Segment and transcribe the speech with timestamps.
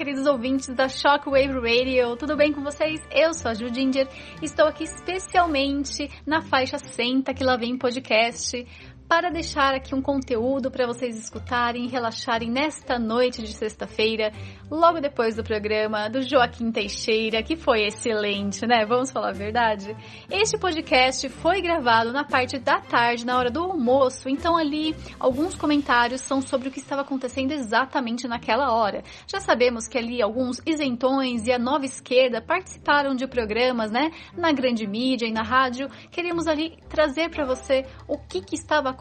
[0.00, 2.98] Queridos ouvintes da Shockwave Radio, tudo bem com vocês?
[3.10, 4.08] Eu sou a Ju Ginger,
[4.40, 8.66] estou aqui especialmente na faixa Senta que lá vem podcast
[9.10, 14.32] para deixar aqui um conteúdo para vocês escutarem e relaxarem nesta noite de sexta-feira,
[14.70, 18.86] logo depois do programa do Joaquim Teixeira, que foi excelente, né?
[18.86, 19.96] Vamos falar a verdade?
[20.30, 25.56] Este podcast foi gravado na parte da tarde, na hora do almoço, então ali alguns
[25.56, 29.02] comentários são sobre o que estava acontecendo exatamente naquela hora.
[29.26, 34.12] Já sabemos que ali alguns isentões e a nova esquerda participaram de programas, né?
[34.36, 35.88] Na grande mídia e na rádio.
[36.12, 38.99] Queríamos ali trazer para você o que, que estava acontecendo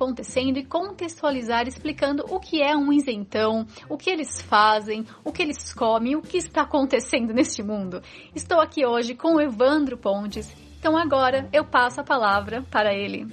[0.55, 5.73] e contextualizar explicando o que é um isentão, o que eles fazem, o que eles
[5.73, 8.01] comem, o que está acontecendo neste mundo.
[8.33, 13.27] Estou aqui hoje com o Evandro Pontes, então agora eu passo a palavra para ele.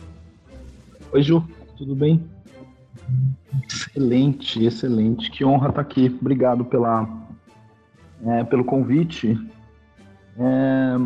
[1.13, 1.45] Oi Ju,
[1.79, 2.29] tudo bem?
[3.65, 5.31] Excelente, excelente.
[5.31, 6.07] Que honra estar aqui.
[6.21, 7.09] Obrigado pela,
[8.25, 9.39] é, pelo convite.
[10.37, 10.97] É...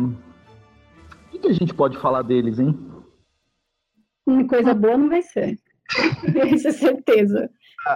[1.33, 2.90] O que a gente pode falar deles, hein?
[4.47, 5.59] Coisa boa não vai ser.
[6.53, 7.49] Essa é certeza.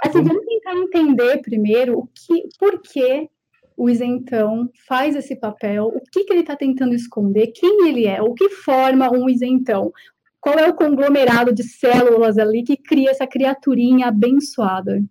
[0.03, 3.29] Assim, vamos tentar entender primeiro o que, por que
[3.77, 8.21] o isentão faz esse papel, o que, que ele está tentando esconder, quem ele é,
[8.21, 9.91] o que forma um isentão,
[10.39, 15.03] qual é o conglomerado de células ali que cria essa criaturinha abençoada.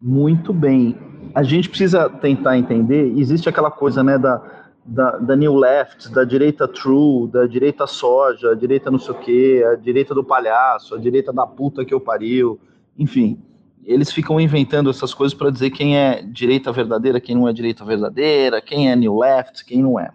[0.00, 0.96] Muito bem.
[1.34, 6.24] A gente precisa tentar entender, existe aquela coisa, né, da, da, da, New Left, da
[6.24, 10.94] direita true, da direita soja, a direita não sei o quê, a direita do palhaço,
[10.94, 12.60] a direita da puta que eu pariu,
[12.98, 13.40] enfim.
[13.84, 17.84] Eles ficam inventando essas coisas para dizer quem é direita verdadeira, quem não é direita
[17.84, 20.10] verdadeira, quem é New Left, quem não é.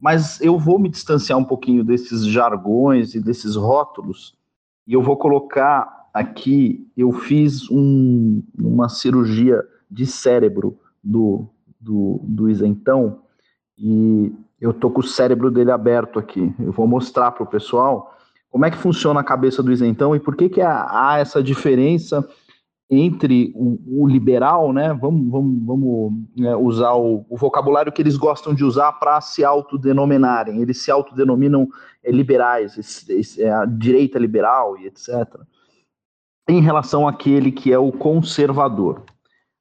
[0.00, 4.36] Mas eu vou me distanciar um pouquinho desses jargões e desses rótulos
[4.86, 6.86] e eu vou colocar aqui.
[6.96, 11.46] Eu fiz um, uma cirurgia de cérebro do,
[11.80, 13.20] do, do isentão
[13.78, 16.52] e eu tô com o cérebro dele aberto aqui.
[16.58, 18.14] Eu vou mostrar para o pessoal
[18.50, 22.26] como é que funciona a cabeça do isentão e por que, que há, essa diferença
[22.90, 24.94] entre o, o, liberal, né?
[24.94, 29.44] Vamos, vamos, vamos né, usar o, o, vocabulário que eles gostam de usar para se
[29.44, 30.62] autodenominarem.
[30.62, 31.68] Eles se autodenominam
[32.02, 33.06] é, liberais,
[33.38, 35.10] é, a direita liberal e etc.
[36.48, 39.02] Em relação àquele que é o conservador.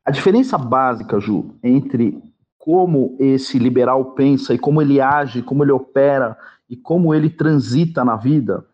[0.05, 2.23] A diferença básica, Ju, entre
[2.67, 6.37] como esse liberal pensa e como ele age, como ele opera
[6.69, 8.65] e como ele transita na vida,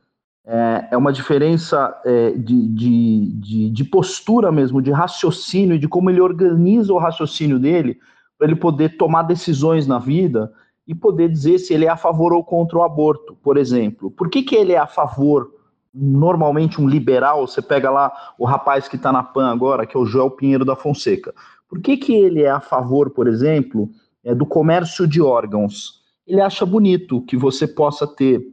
[0.43, 6.09] é, é uma diferença é, de, de, de, de, postura mesmo, de raciocínio, de como
[6.09, 7.99] ele organiza o raciocínio dele
[8.35, 10.51] para ele poder tomar decisões na vida
[10.87, 14.09] e poder dizer se ele é a favor ou contra o aborto, por exemplo.
[14.09, 15.51] Por que, que ele é a favor?
[15.93, 19.99] Normalmente um liberal, você pega lá o rapaz que está na PAN agora, que é
[19.99, 21.31] o Joel Pinheiro da Fonseca.
[21.73, 23.89] Por que, que ele é a favor, por exemplo,
[24.23, 26.03] é, do comércio de órgãos?
[26.27, 28.45] Ele acha bonito que você possa ter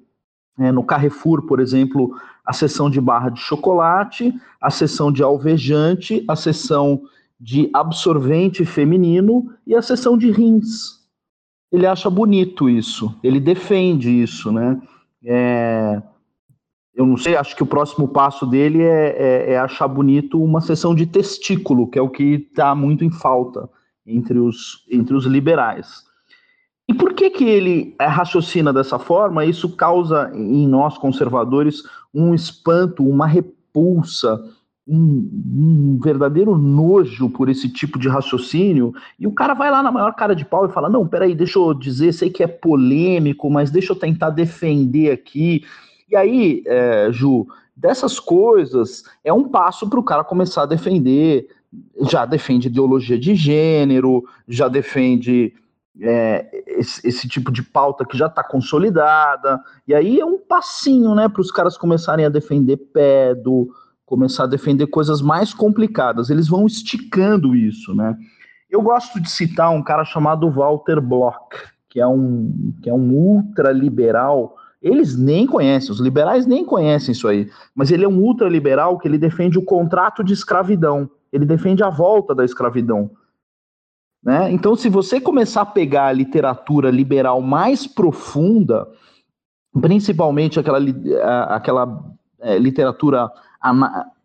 [0.59, 2.17] é, no Carrefour, por exemplo,
[2.47, 7.03] a seção de barra de chocolate, a seção de alvejante, a seção
[7.39, 10.99] de absorvente feminino e a seção de rins.
[11.71, 14.81] Ele acha bonito isso, ele defende isso, né?
[15.23, 16.03] É,
[17.01, 20.61] eu não sei, acho que o próximo passo dele é, é, é achar bonito uma
[20.61, 23.71] sessão de testículo, que é o que está muito em falta
[24.07, 26.05] entre os, entre os liberais.
[26.87, 29.47] E por que, que ele é, raciocina dessa forma?
[29.47, 34.39] Isso causa em nós conservadores um espanto, uma repulsa,
[34.87, 35.27] um,
[35.57, 40.13] um, verdadeiro nojo por esse tipo de raciocínio, e o cara vai lá na maior
[40.15, 43.71] cara de pau e fala: Não, peraí, deixa eu dizer, sei que é polêmico, mas
[43.71, 45.65] deixa eu tentar defender aqui.
[46.11, 47.47] E aí, é, Ju,
[47.77, 51.49] dessas coisas é um passo para o cara começar a defender.
[52.11, 55.55] Já defende ideologia de gênero, já defende
[56.01, 59.61] é, esse, esse, tipo de pauta que já está consolidada.
[59.87, 63.69] E aí é um passinho, né, para os caras começarem a defender pedo,
[64.05, 66.29] começar a defender coisas mais complicadas.
[66.29, 68.17] Eles vão esticando isso, né?
[68.69, 71.57] Eu gosto de citar um cara chamado Walter Block,
[71.89, 77.29] que é um, que é um ultraliberal eles nem conhecem, os liberais nem conhecem isso
[77.29, 77.51] aí.
[77.75, 81.11] Mas ele é um ultraliberal que ele defende o contrato de escravidão.
[81.33, 83.11] Ele defende a volta da escravidão.
[84.23, 84.51] Né?
[84.53, 88.89] Então, se você começar a pegar a literatura liberal mais profunda,
[89.81, 90.79] principalmente aquela,
[91.49, 92.05] aquela
[92.41, 93.31] é, literatura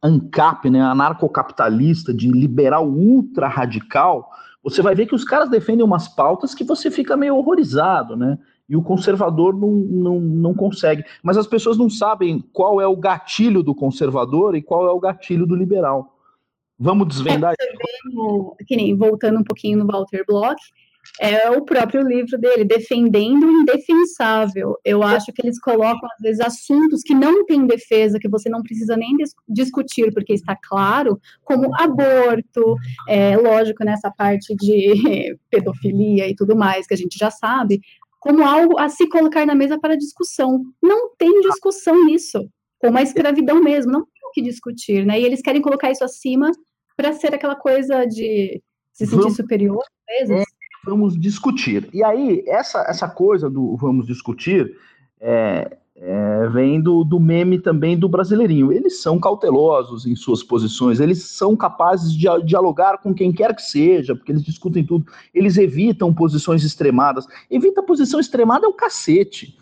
[0.02, 4.30] ANCAP, né, anarcocapitalista, de liberal ultra radical,
[4.64, 8.38] você vai ver que os caras defendem umas pautas que você fica meio horrorizado, né?
[8.68, 11.04] E o conservador não, não, não consegue.
[11.22, 15.00] Mas as pessoas não sabem qual é o gatilho do conservador e qual é o
[15.00, 16.16] gatilho do liberal.
[16.78, 17.54] Vamos desvendar.
[17.54, 20.60] É, que nem, voltando um pouquinho no Walter Block,
[21.20, 24.76] é o próprio livro dele, Defendendo o Indefensável.
[24.84, 28.62] Eu acho que eles colocam, às vezes, assuntos que não têm defesa, que você não
[28.62, 32.76] precisa nem dis discutir, porque está claro, como aborto,
[33.08, 37.80] é, lógico, nessa parte de pedofilia e tudo mais, que a gente já sabe,
[38.26, 40.64] como algo a se colocar na mesa para discussão.
[40.82, 42.50] Não tem discussão nisso,
[42.80, 45.20] como a escravidão mesmo, não tem o que discutir, né?
[45.20, 46.52] E eles querem colocar isso acima
[46.98, 50.42] para ser aquela coisa de se sentir superior, às vezes.
[50.42, 50.44] É
[50.84, 51.88] vamos discutir.
[51.94, 54.76] E aí, essa, essa coisa do vamos discutir
[55.22, 58.72] é, é, vem do, do meme também do brasileirinho.
[58.72, 63.62] Eles são cautelosos em suas posições, eles são capazes de dialogar com quem quer que
[63.62, 65.06] seja, porque eles discutem tudo.
[65.34, 67.26] Eles evitam posições extremadas.
[67.50, 69.58] Evita posição extremada é o cacete.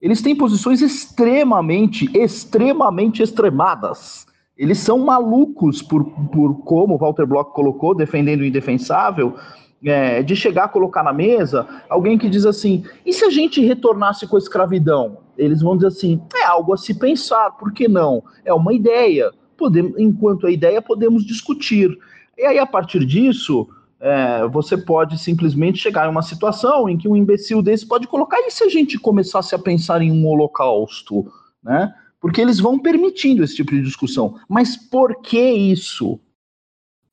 [0.00, 4.26] Eles têm posições extremamente, extremamente extremadas.
[4.56, 9.36] Eles são malucos por, por como o Walter Block colocou, defendendo o indefensável,
[9.84, 13.60] é, de chegar a colocar na mesa alguém que diz assim: e se a gente
[13.60, 15.27] retornasse com a escravidão?
[15.38, 18.22] Eles vão dizer assim: é algo a se pensar, por que não?
[18.44, 19.30] É uma ideia.
[19.56, 21.96] Podemos, enquanto a ideia, podemos discutir.
[22.36, 23.68] E aí, a partir disso,
[24.00, 28.38] é, você pode simplesmente chegar em uma situação em que um imbecil desse pode colocar:
[28.40, 31.32] e se a gente começasse a pensar em um holocausto?
[31.62, 31.94] Né?
[32.20, 34.36] Porque eles vão permitindo esse tipo de discussão.
[34.48, 36.20] Mas por que isso?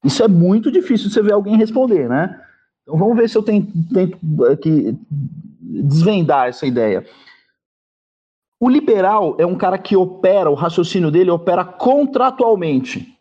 [0.04, 2.40] Isso é muito difícil você ver alguém responder, né?
[2.84, 4.96] Então vamos ver se eu tento, tento aqui
[5.60, 7.04] desvendar essa ideia.
[8.60, 13.14] O liberal é um cara que opera, o raciocínio dele opera contratualmente.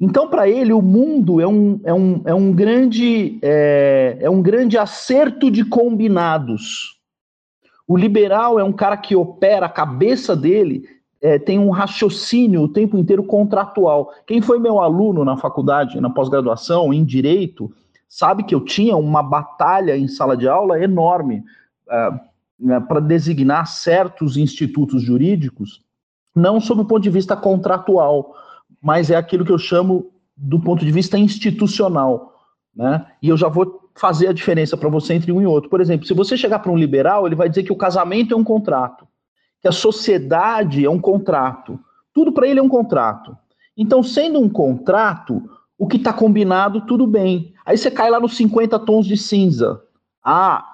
[0.00, 4.42] Então, para ele, o mundo é um, é um, é um, grande, é, é um
[4.42, 7.00] grande acerto de combinados.
[7.86, 10.84] O liberal é um cara que opera, a cabeça dele
[11.20, 14.12] é, tem um raciocínio o tempo inteiro contratual.
[14.26, 17.72] Quem foi meu aluno na faculdade, na pós-graduação, em direito,
[18.08, 21.42] sabe que eu tinha uma batalha em sala de aula enorme
[21.88, 22.20] uh,
[22.60, 25.82] uh, para designar certos institutos jurídicos,
[26.34, 28.34] não sob o ponto de vista contratual,
[28.82, 32.34] mas é aquilo que eu chamo do ponto de vista institucional.
[32.74, 33.06] Né?
[33.22, 35.70] E eu já vou fazer a diferença para você entre um e outro.
[35.70, 38.36] Por exemplo, se você chegar para um liberal, ele vai dizer que o casamento é
[38.36, 39.06] um contrato,
[39.60, 41.78] que a sociedade é um contrato.
[42.12, 43.36] Tudo para ele é um contrato.
[43.76, 45.42] Então, sendo um contrato,
[45.78, 47.54] o que está combinado, tudo bem.
[47.64, 49.82] Aí você cai lá nos 50 tons de cinza.
[50.22, 50.73] Ah,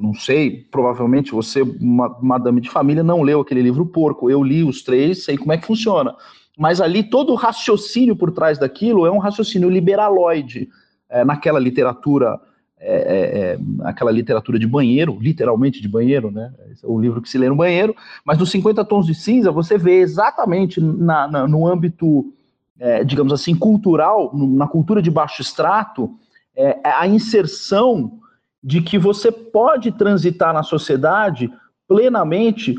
[0.00, 4.30] não sei, provavelmente você, uma madame de família, não leu aquele livro Porco.
[4.30, 6.14] Eu li os três, sei como é que funciona.
[6.58, 10.68] Mas ali todo o raciocínio por trás daquilo é um raciocínio liberaloide.
[11.08, 12.40] É, naquela literatura,
[12.78, 16.52] é, é, é aquela literatura de banheiro, literalmente de banheiro, né?
[16.72, 17.94] Esse é o livro que se lê no banheiro.
[18.24, 22.32] Mas nos 50 tons de cinza você vê exatamente na, na no âmbito
[22.80, 26.10] é, digamos assim, cultural, na cultura de baixo extrato,
[26.56, 28.19] é, a inserção
[28.62, 31.50] de que você pode transitar na sociedade
[31.88, 32.74] plenamente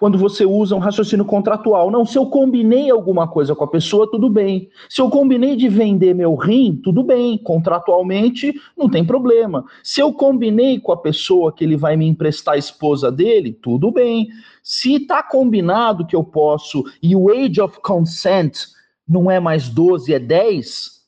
[0.00, 1.90] quando você usa um raciocínio contratual.
[1.90, 4.70] Não, se eu combinei alguma coisa com a pessoa, tudo bem.
[4.88, 7.36] Se eu combinei de vender meu rim, tudo bem.
[7.36, 9.62] Contratualmente, não tem problema.
[9.82, 13.92] Se eu combinei com a pessoa que ele vai me emprestar a esposa dele, tudo
[13.92, 14.28] bem.
[14.62, 18.56] Se está combinado que eu posso, e o age of consent
[19.06, 20.99] não é mais 12, é 10,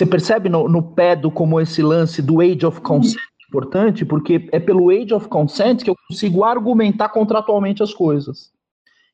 [0.00, 4.48] você percebe no, no do como esse lance do age of consent é importante, porque
[4.50, 8.50] é pelo age of consent que eu consigo argumentar contratualmente as coisas.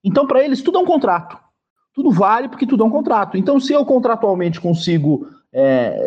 [0.04, 1.36] Então, para eles, tudo é um contrato.
[1.92, 3.36] Tudo vale porque tudo é um contrato.
[3.36, 5.98] Então, se eu contratualmente consigo, é,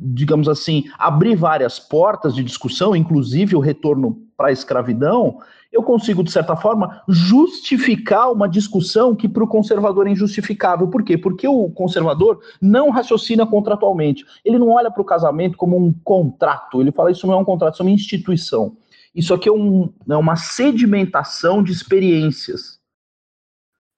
[0.00, 5.40] digamos assim, abrir várias portas de discussão, inclusive o retorno para a escravidão,
[5.76, 10.88] eu consigo, de certa forma, justificar uma discussão que para o conservador é injustificável.
[10.88, 11.18] Por quê?
[11.18, 14.24] Porque o conservador não raciocina contratualmente.
[14.44, 16.80] Ele não olha para o casamento como um contrato.
[16.80, 18.76] Ele fala isso não é um contrato, isso é uma instituição.
[19.14, 22.80] Isso aqui é, um, é uma sedimentação de experiências.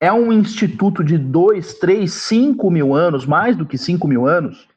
[0.00, 4.68] É um instituto de dois, três, cinco mil anos, mais do que cinco mil anos.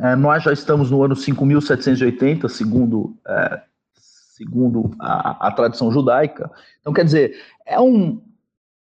[0.00, 3.62] É, nós já estamos no ano 5.780, segundo é,
[4.38, 6.50] segundo a, a tradição judaica.
[6.80, 8.22] Então, quer dizer, é, um,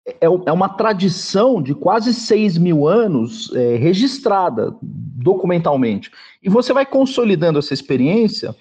[0.04, 6.10] é, é uma tradição de quase 6 mil anos é, registrada documentalmente.
[6.42, 8.54] E você vai consolidando essa experiência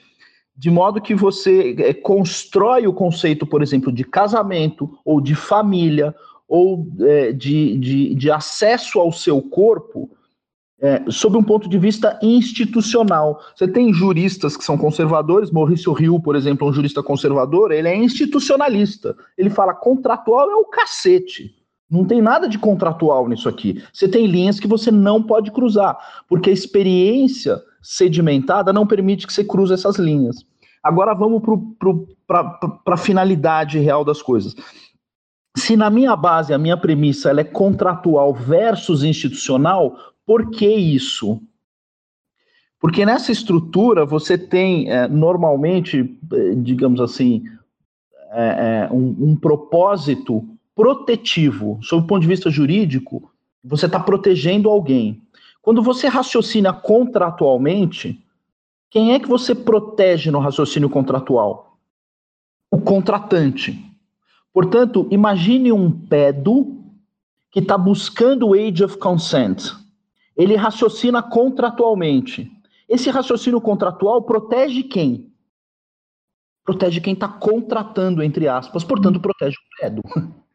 [0.56, 6.16] de modo que você é, constrói o conceito, por exemplo, de casamento ou de família
[6.48, 10.10] ou é, de, de, de acesso ao seu corpo
[10.82, 13.40] é, sob um ponto de vista institucional.
[13.56, 17.88] Você tem juristas que são conservadores, Maurício Rio, por exemplo, é um jurista conservador, ele
[17.88, 19.16] é institucionalista.
[19.38, 21.56] Ele fala contratual é o cacete.
[21.90, 23.82] Não tem nada de contratual nisso aqui.
[23.94, 29.34] Você tem linhas que você não pode cruzar, porque a experiência sedimentada não permite que
[29.34, 30.38] você cruze essas linhas.
[30.84, 31.42] Agora vamos
[32.28, 34.56] para a finalidade real das coisas.
[35.56, 41.42] Se na minha base, a minha premissa ela é contratual versus institucional, por que isso?
[42.80, 47.44] Porque nessa estrutura você tem é, normalmente, é, digamos assim,
[48.32, 51.80] é, um, um propósito protetivo.
[51.82, 53.32] Sob o ponto de vista jurídico,
[53.64, 55.22] você está protegendo alguém.
[55.62, 58.24] Quando você raciocina contratualmente,
[58.92, 61.78] quem é que você protege no raciocínio contratual?
[62.70, 63.84] O contratante.
[64.54, 66.78] Portanto, imagine um pedo
[67.52, 69.72] que está buscando o age of consent.
[70.36, 72.52] Ele raciocina contratualmente.
[72.88, 75.32] Esse raciocínio contratual protege quem?
[76.64, 80.02] Protege quem está contratando, entre aspas, portanto, protege o pedo.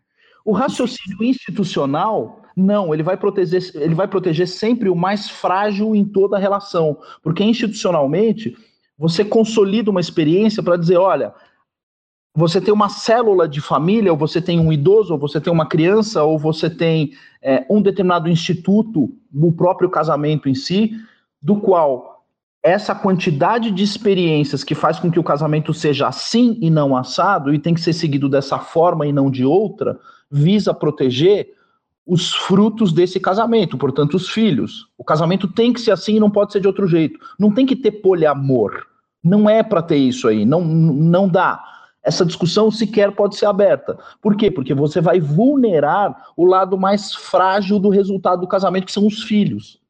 [0.42, 6.02] O raciocínio institucional, não, ele vai proteger, ele vai proteger sempre o mais frágil em
[6.02, 8.56] toda a relação, porque institucionalmente
[8.96, 11.34] você consolida uma experiência para dizer, olha,
[12.34, 15.66] você tem uma célula de família, ou você tem um idoso, ou você tem uma
[15.66, 20.92] criança, ou você tem é, um determinado instituto, o próprio casamento em si,
[21.42, 22.24] do qual
[22.62, 27.52] essa quantidade de experiências que faz com que o casamento seja assim e não assado,
[27.52, 29.98] e tem que ser seguido dessa forma e não de outra,
[30.30, 31.48] visa proteger
[32.06, 34.88] os frutos desse casamento, portanto, os filhos.
[34.98, 37.18] O casamento tem que ser assim e não pode ser de outro jeito.
[37.38, 38.86] Não tem que ter poliamor.
[39.22, 40.44] Não é para ter isso aí.
[40.44, 41.62] Não, não dá.
[42.10, 43.96] Essa discussão sequer pode ser aberta.
[44.20, 44.50] Por quê?
[44.50, 49.22] Porque você vai vulnerar o lado mais frágil do resultado do casamento, que são os
[49.22, 49.80] filhos.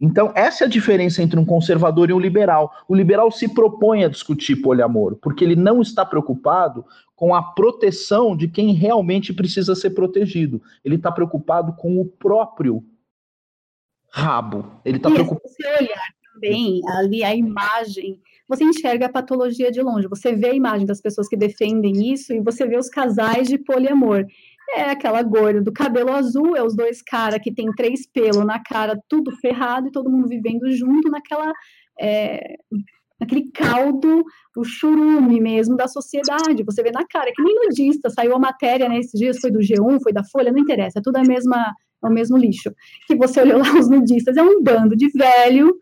[0.00, 2.74] Então, essa é a diferença entre um conservador e um liberal.
[2.88, 8.36] O liberal se propõe a discutir poliamor, porque ele não está preocupado com a proteção
[8.36, 10.60] de quem realmente precisa ser protegido.
[10.84, 12.82] Ele está preocupado com o próprio
[14.10, 14.80] rabo.
[14.84, 15.48] Ele está preocupado.
[15.48, 18.20] Se você olhar também ali a imagem,
[18.54, 20.06] você enxerga a patologia de longe.
[20.08, 23.56] Você vê a imagem das pessoas que defendem isso e você vê os casais de
[23.58, 24.26] poliamor.
[24.74, 28.62] É aquela gorda do cabelo azul, é os dois caras que tem três pelos na
[28.62, 31.52] cara, tudo ferrado e todo mundo vivendo junto naquela
[32.00, 32.56] é,
[33.22, 34.24] naquele caldo,
[34.56, 36.64] o churume mesmo da sociedade.
[36.64, 39.60] Você vê na cara, que nem nudista, saiu a matéria nesses né, dias, foi do
[39.60, 42.70] G1, foi da Folha, não interessa, é tudo a mesma, é o mesmo lixo.
[43.06, 45.74] Que você olhou lá os nudistas, é um bando de velho,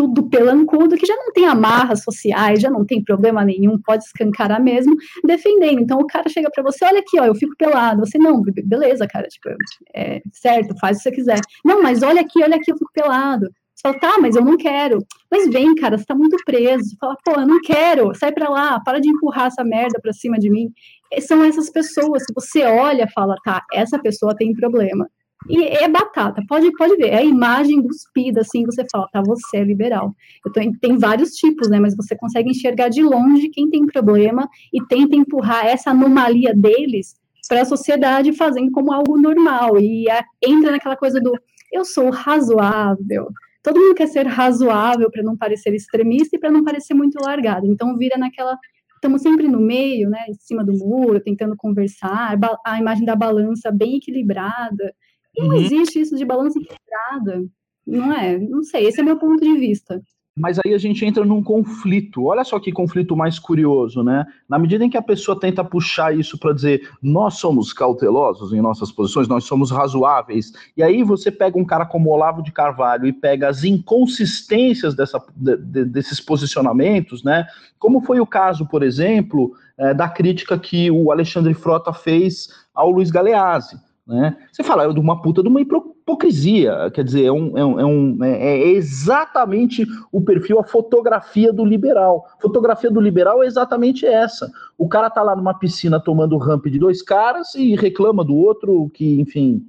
[0.00, 4.58] tudo pelancudo, que já não tem amarras sociais, já não tem problema nenhum, pode escancarar
[4.58, 5.82] mesmo, defendendo.
[5.82, 8.00] Então o cara chega para você, olha aqui, ó, eu fico pelado.
[8.00, 9.50] Você, não, beleza, cara, tipo,
[9.94, 11.40] é, certo, faz o que você quiser.
[11.62, 13.50] Não, mas olha aqui, olha aqui, eu fico pelado.
[13.74, 15.04] Você fala, tá, mas eu não quero.
[15.30, 16.82] Mas vem, cara, você tá muito preso.
[16.82, 20.14] Você fala, pô, eu não quero, sai pra lá, para de empurrar essa merda pra
[20.14, 20.72] cima de mim.
[21.20, 25.06] São essas pessoas que você olha fala, tá, essa pessoa tem problema.
[25.48, 29.56] E é batata, pode, pode ver, é a imagem cuspida, assim, você fala, tá, você
[29.56, 30.14] é liberal.
[30.44, 34.84] Tô, tem vários tipos, né, mas você consegue enxergar de longe quem tem problema e
[34.86, 37.16] tenta empurrar essa anomalia deles
[37.48, 39.80] para a sociedade fazendo como algo normal.
[39.80, 40.06] E
[40.42, 41.32] entra naquela coisa do
[41.72, 43.28] eu sou razoável,
[43.62, 47.66] todo mundo quer ser razoável para não parecer extremista e para não parecer muito largado.
[47.66, 48.58] Então vira naquela
[48.96, 53.70] estamos sempre no meio, né, em cima do muro, tentando conversar, a imagem da balança
[53.70, 54.94] bem equilibrada.
[55.36, 55.56] Não uhum.
[55.56, 57.46] existe isso de balança equilibrada,
[57.86, 58.38] não é?
[58.38, 60.02] Não sei, esse é meu ponto de vista.
[60.36, 62.24] Mas aí a gente entra num conflito.
[62.24, 64.24] Olha só que conflito mais curioso, né?
[64.48, 68.60] Na medida em que a pessoa tenta puxar isso para dizer nós somos cautelosos em
[68.60, 73.06] nossas posições, nós somos razoáveis, e aí você pega um cara como Olavo de Carvalho
[73.06, 77.46] e pega as inconsistências dessa, de, de, desses posicionamentos, né?
[77.78, 82.90] Como foi o caso, por exemplo, é, da crítica que o Alexandre Frota fez ao
[82.90, 83.76] Luiz Galeazzi.
[84.10, 84.36] Né?
[84.50, 88.24] Você fala é de uma puta de uma hipocrisia, quer dizer, é, um, é, um,
[88.24, 92.26] é, é, é, exatamente o perfil, a fotografia do liberal.
[92.36, 94.50] A fotografia do liberal é exatamente essa.
[94.76, 98.90] O cara tá lá numa piscina tomando ramp de dois caras e reclama do outro
[98.92, 99.64] que, enfim,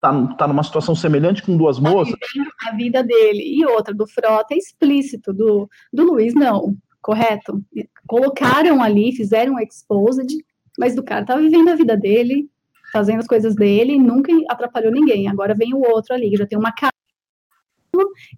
[0.00, 2.14] tá, tá numa situação semelhante com duas moças.
[2.68, 3.42] A vida dele.
[3.44, 7.60] E outra, do Frota é explícito, do, do Luiz não, correto?
[8.06, 10.32] Colocaram ali, fizeram um exposed,
[10.78, 12.48] mas do cara tá vivendo a vida dele,
[12.92, 15.28] fazendo as coisas dele, nunca atrapalhou ninguém.
[15.28, 16.92] Agora vem o outro ali, que já tem uma cara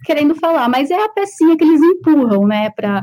[0.05, 3.03] querendo falar, mas é a pecinha que eles empurram, né, para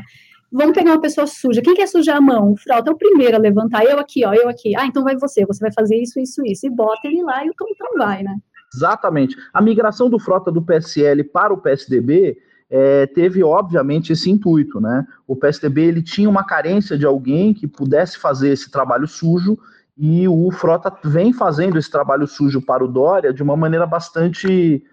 [0.53, 1.61] Vamos pegar uma pessoa suja.
[1.61, 2.51] Quem quer sujar a mão?
[2.51, 3.85] O Frota é o primeiro a levantar.
[3.85, 4.75] Eu aqui, ó, eu aqui.
[4.75, 5.45] Ah, então vai você.
[5.45, 6.67] Você vai fazer isso, isso, isso.
[6.67, 7.67] E bota ele lá e o Tom
[7.97, 8.35] vai, né?
[8.75, 9.37] Exatamente.
[9.53, 12.37] A migração do Frota do PSL para o PSDB
[12.69, 15.07] é, teve, obviamente, esse intuito, né?
[15.25, 19.57] O PSDB ele tinha uma carência de alguém que pudesse fazer esse trabalho sujo
[20.03, 24.83] e o Frota vem fazendo esse trabalho sujo para o Dória de uma maneira bastante.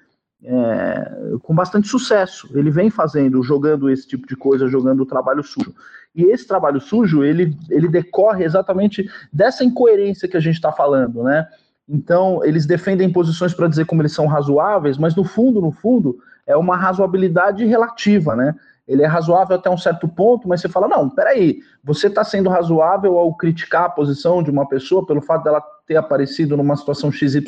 [0.44, 1.12] É,
[1.42, 2.46] com bastante sucesso.
[2.54, 5.74] Ele vem fazendo, jogando esse tipo de coisa, jogando o trabalho sujo.
[6.14, 11.24] E esse trabalho sujo, ele, ele decorre exatamente dessa incoerência que a gente está falando,
[11.24, 11.48] né?
[11.88, 16.18] Então, eles defendem posições para dizer como eles são razoáveis, mas no fundo, no fundo,
[16.46, 18.54] é uma razoabilidade relativa, né?
[18.88, 22.48] Ele é razoável até um certo ponto, mas você fala, não, peraí, você está sendo
[22.48, 27.12] razoável ao criticar a posição de uma pessoa pelo fato dela ter aparecido numa situação
[27.12, 27.44] XYZ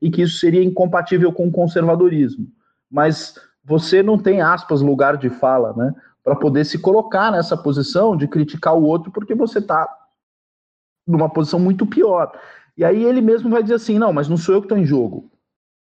[0.00, 2.46] e que isso seria incompatível com o conservadorismo.
[2.90, 5.94] Mas você não tem, aspas, lugar de fala, né?
[6.22, 9.86] Para poder se colocar nessa posição de criticar o outro porque você está
[11.06, 12.32] numa posição muito pior.
[12.74, 14.86] E aí ele mesmo vai dizer assim, não, mas não sou eu que estou em
[14.86, 15.30] jogo.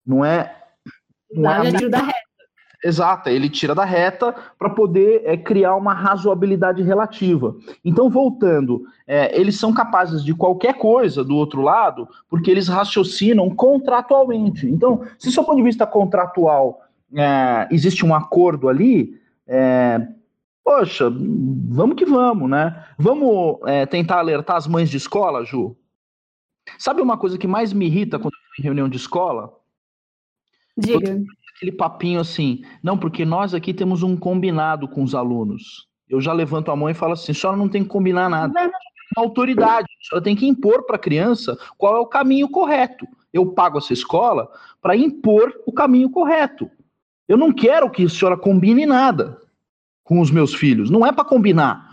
[0.06, 0.56] Não é...
[1.30, 2.23] Não é a...
[2.84, 7.56] Exata, ele tira da reta para poder é, criar uma razoabilidade relativa.
[7.82, 13.48] Então, voltando, é, eles são capazes de qualquer coisa do outro lado, porque eles raciocinam
[13.48, 14.68] contratualmente.
[14.68, 16.82] Então, se do ponto de vista contratual
[17.14, 20.06] é, existe um acordo ali, é,
[20.62, 22.84] poxa, vamos que vamos, né?
[22.98, 25.74] Vamos é, tentar alertar as mães de escola, Ju?
[26.78, 29.54] Sabe uma coisa que mais me irrita quando eu em reunião de escola?
[30.76, 31.18] Diga
[31.54, 35.87] aquele papinho assim, não, porque nós aqui temos um combinado com os alunos.
[36.08, 38.61] Eu já levanto a mão e falo assim, a senhora não tem que combinar nada.
[38.61, 38.66] É
[39.16, 43.07] uma autoridade, a senhora tem que impor para a criança qual é o caminho correto.
[43.33, 44.48] Eu pago essa escola
[44.81, 46.70] para impor o caminho correto.
[47.28, 49.40] Eu não quero que a senhora combine nada
[50.02, 50.90] com os meus filhos.
[50.90, 51.88] Não é para combinar.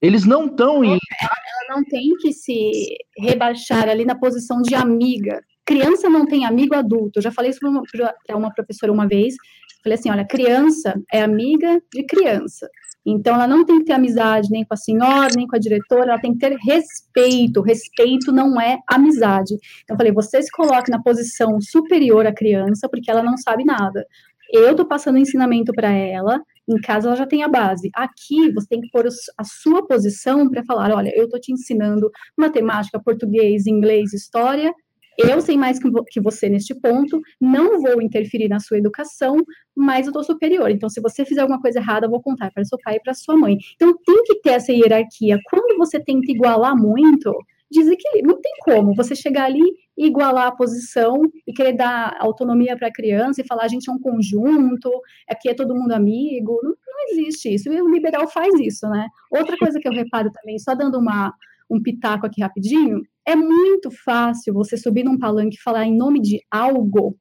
[0.00, 0.92] Eles não estão em.
[0.92, 6.74] Ela não tem que se rebaixar ali na posição de amiga criança não tem amigo
[6.74, 7.18] adulto.
[7.18, 9.34] Eu já falei isso para uma, professora uma vez.
[9.82, 12.68] Falei assim: olha, criança é amiga de criança.
[13.06, 16.12] Então, ela não tem que ter amizade nem com a senhora, nem com a diretora,
[16.12, 17.60] ela tem que ter respeito.
[17.60, 19.54] Respeito não é amizade.
[19.82, 23.64] Então, eu falei: você se coloque na posição superior à criança, porque ela não sabe
[23.64, 24.06] nada.
[24.50, 27.90] Eu estou passando ensinamento para ela, em casa ela já tem a base.
[27.94, 32.10] Aqui você tem que pôr a sua posição para falar: olha, eu estou te ensinando
[32.36, 34.72] matemática, português, inglês, história,
[35.18, 39.36] eu sei mais que você neste ponto, não vou interferir na sua educação,
[39.74, 40.70] mas eu estou superior.
[40.70, 43.14] Então, se você fizer alguma coisa errada, eu vou contar para seu pai e para
[43.14, 43.56] sua mãe.
[43.74, 45.38] Então, tem que ter essa hierarquia.
[45.48, 47.32] Quando você tenta igualar muito,
[47.70, 48.34] desequilíbrio.
[48.34, 49.62] Não tem como você chegar ali
[49.96, 53.88] e igualar a posição e querer dar autonomia para a criança e falar a gente
[53.88, 54.90] é um conjunto,
[55.28, 56.60] aqui é todo mundo amigo.
[56.62, 57.72] Não, não existe isso.
[57.72, 59.08] E o liberal faz isso, né?
[59.30, 61.32] Outra coisa que eu reparo também, só dando uma
[61.74, 66.20] um pitaco aqui rapidinho, é muito fácil você subir num palanque e falar em nome
[66.20, 67.16] de algo.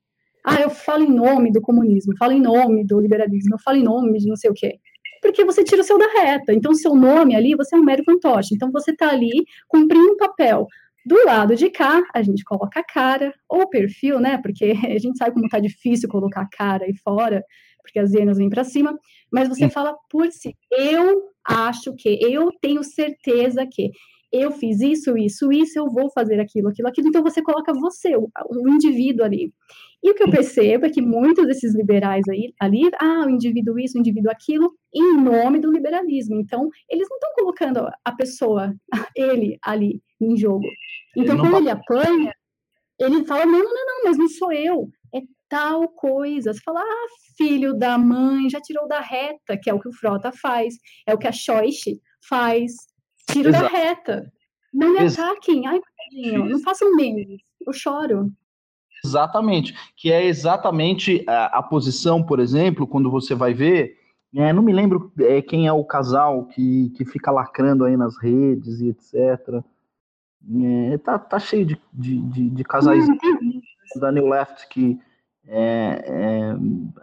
[0.45, 3.83] Ah, eu falo em nome do comunismo, falo em nome do liberalismo, eu falo em
[3.83, 4.79] nome de não sei o quê.
[5.21, 6.53] Porque você tira o seu da reta.
[6.53, 8.53] Então, seu nome ali, você é um mero fantoche.
[8.53, 10.67] Então, você está ali cumprindo um papel.
[11.05, 14.37] Do lado de cá, a gente coloca a cara, ou o perfil, né?
[14.37, 17.41] Porque a gente sabe como tá difícil colocar a cara aí fora,
[17.81, 18.97] porque as hienas vêm para cima.
[19.31, 20.53] Mas você fala por si.
[20.69, 23.91] Eu acho que, eu tenho certeza que
[24.33, 27.07] eu fiz isso, isso, isso, eu vou fazer aquilo, aquilo, aquilo.
[27.07, 29.53] Então você coloca você, o, o indivíduo ali.
[30.01, 33.77] E o que eu percebo é que muitos desses liberais aí, ali, ah, o indivíduo
[33.77, 36.35] isso, o indivíduo aquilo, em nome do liberalismo.
[36.35, 38.73] Então, eles não estão colocando a pessoa,
[39.15, 40.65] ele ali em jogo.
[41.15, 42.33] Então, quando ele apanha,
[42.99, 46.51] ele fala: não, não, não, mas não sou eu, é tal coisa.
[46.51, 49.93] Você fala: ah, filho da mãe, já tirou da reta, que é o que o
[49.93, 50.73] Frota faz,
[51.07, 52.73] é o que a Schoich faz
[53.27, 53.63] Tiro Exato.
[53.63, 54.33] da reta.
[54.73, 55.67] Não me ataquem.
[55.67, 55.79] Ai,
[56.49, 57.41] não façam memes.
[57.65, 58.31] Eu choro.
[59.05, 59.75] Exatamente.
[59.95, 63.97] Que é exatamente a, a posição, por exemplo, quando você vai ver.
[64.35, 68.17] É, não me lembro é, quem é o casal que, que fica lacrando aí nas
[68.17, 69.63] redes e etc.
[70.91, 73.05] É, tá, tá cheio de, de, de, de casais
[73.97, 74.99] da New Left que
[75.47, 76.55] é, é,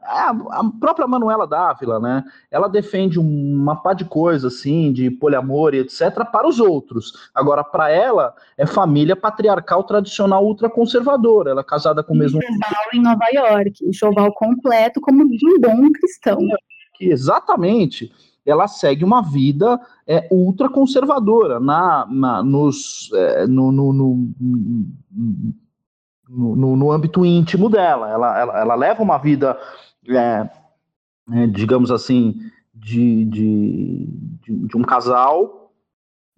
[0.02, 2.24] a, a, própria Manuela Dávila, né?
[2.50, 7.30] Ela defende uma pá de coisa assim, de poliamor e etc, para os outros.
[7.34, 11.50] Agora, para ela, é família patriarcal tradicional ultraconservadora.
[11.50, 12.40] Ela é casada com o mesmo.
[12.42, 16.38] Enxoval em Nova York, enxoval completo como um bom cristão.
[16.98, 18.10] Exatamente.
[18.44, 24.32] Ela segue uma vida é, ultraconservadora na, na, nos, é, no, no, no
[26.30, 28.08] no, no, âmbito íntimo dela.
[28.08, 29.58] Ela, ela, ela leva uma vida,
[30.08, 30.48] é,
[31.32, 32.38] é, digamos assim,
[32.72, 34.08] de, de,
[34.42, 35.72] de, de um casal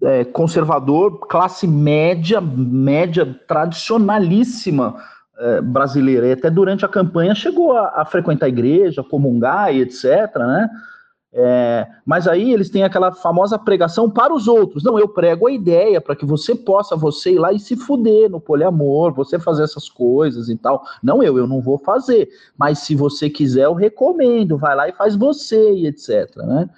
[0.03, 4.97] é, conservador, classe média, média tradicionalíssima
[5.39, 6.27] é, brasileira.
[6.27, 10.05] E até durante a campanha chegou a, a frequentar a igreja, comungar e etc.
[10.37, 10.71] Né?
[11.35, 14.85] É, mas aí eles têm aquela famosa pregação para os outros.
[14.85, 18.29] Não, eu prego a ideia para que você possa, você ir lá e se fuder
[18.29, 20.85] no poliamor, você fazer essas coisas e tal.
[21.03, 22.29] Não eu, eu não vou fazer.
[22.57, 24.59] Mas se você quiser, eu recomendo.
[24.59, 26.37] Vai lá e faz você e etc.
[26.37, 26.69] Né?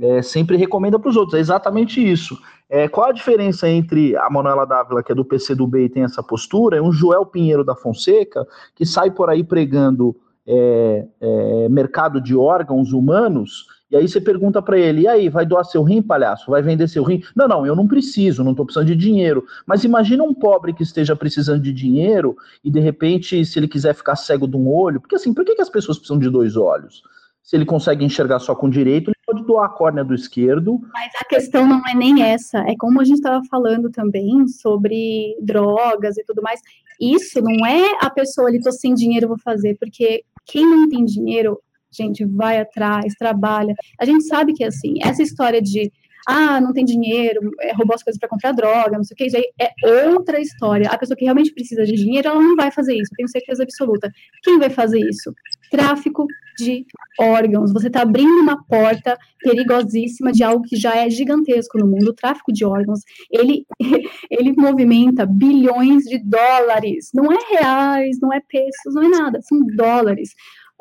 [0.00, 1.34] É, sempre recomenda para os outros.
[1.38, 2.36] É exatamente isso.
[2.68, 6.22] É, qual a diferença entre a Manuela Dávila, que é do PCdoB e tem essa
[6.22, 12.20] postura, e um Joel Pinheiro da Fonseca, que sai por aí pregando é, é, mercado
[12.20, 16.00] de órgãos humanos e aí você pergunta para ele: e aí, vai doar seu rim,
[16.00, 16.50] palhaço?
[16.50, 17.22] Vai vender seu rim?
[17.36, 19.44] Não, não, eu não preciso, não estou precisando de dinheiro.
[19.66, 23.94] Mas imagina um pobre que esteja precisando de dinheiro e de repente, se ele quiser
[23.94, 26.56] ficar cego de um olho, porque assim, por que, que as pessoas precisam de dois
[26.56, 27.02] olhos?
[27.42, 30.80] Se ele consegue enxergar só com o direito, ele pode doar a córnea do esquerdo.
[30.94, 35.36] Mas a questão não é nem essa, é como a gente estava falando também sobre
[35.42, 36.60] drogas e tudo mais.
[36.98, 41.04] Isso não é a pessoa ali, tô sem dinheiro, vou fazer, porque quem não tem
[41.04, 41.58] dinheiro
[41.92, 43.74] gente, vai atrás, trabalha.
[44.00, 44.94] A gente sabe que é assim.
[45.02, 45.92] Essa história de
[46.26, 49.26] ah, não tem dinheiro, é, roubou as coisas para comprar droga, não sei o que,
[49.26, 50.88] isso aí é outra história.
[50.88, 54.10] A pessoa que realmente precisa de dinheiro, ela não vai fazer isso, tenho certeza absoluta.
[54.42, 55.34] Quem vai fazer isso?
[55.70, 56.26] Tráfico
[56.58, 56.84] de
[57.18, 57.72] órgãos.
[57.72, 62.10] Você está abrindo uma porta perigosíssima de algo que já é gigantesco no mundo.
[62.10, 63.00] O tráfico de órgãos,
[63.30, 63.66] ele,
[64.30, 67.10] ele movimenta bilhões de dólares.
[67.14, 70.34] Não é reais, não é pesos, não é nada, são dólares.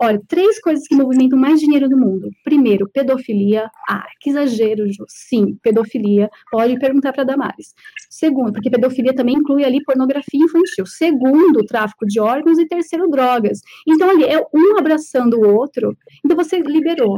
[0.04, 2.32] Olha, três coisas que movimentam mais dinheiro do mundo.
[2.44, 3.70] Primeiro, pedofilia.
[3.88, 5.06] Ah, que exagero, Ju.
[5.08, 6.28] Sim, pedofilia.
[6.52, 7.76] Pode perguntar para Damares.
[8.10, 10.88] Segundo, porque pedofilia também inclui ali pornografia infantil.
[10.88, 12.58] Segundo, tráfico de órgãos.
[12.58, 13.60] E terceiro, drogas.
[13.88, 15.96] Então, ali, é um abraçando o outro.
[16.26, 17.18] Então, você liberou.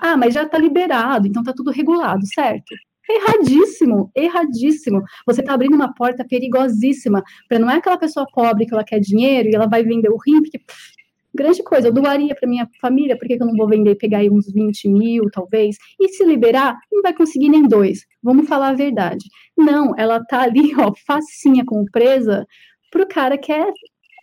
[0.00, 2.74] Ah, mas já está liberado, então está tudo regulado, certo?
[3.08, 5.02] Erradíssimo, erradíssimo.
[5.26, 9.00] Você está abrindo uma porta perigosíssima para não é aquela pessoa pobre que ela quer
[9.00, 10.91] dinheiro e ela vai vender o rim, porque pff,
[11.34, 14.18] grande coisa, eu doaria para minha família, por que, eu não vou vender e pegar
[14.18, 15.76] aí uns 20 mil, talvez?
[16.00, 18.04] E se liberar, não vai conseguir nem dois.
[18.22, 19.24] Vamos falar a verdade.
[19.56, 22.46] Não, ela tá ali, ó, facinha como presa
[22.90, 23.66] pro cara que é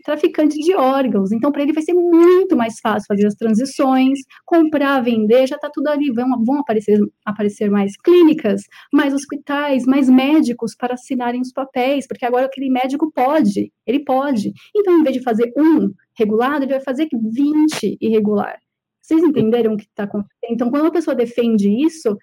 [0.09, 1.31] traficante de órgãos.
[1.31, 5.69] Então, para ele vai ser muito mais fácil fazer as transições, comprar, vender, já está
[5.71, 6.11] tudo ali.
[6.11, 12.25] Vão, vão aparecer, aparecer mais clínicas, mais hospitais, mais médicos para assinarem os papéis, porque
[12.25, 14.51] agora aquele médico pode, ele pode.
[14.75, 18.57] Então, em vez de fazer um regulado, ele vai fazer 20 irregular.
[18.99, 20.51] Vocês entenderam o que está acontecendo?
[20.51, 22.17] Então, quando uma pessoa defende isso,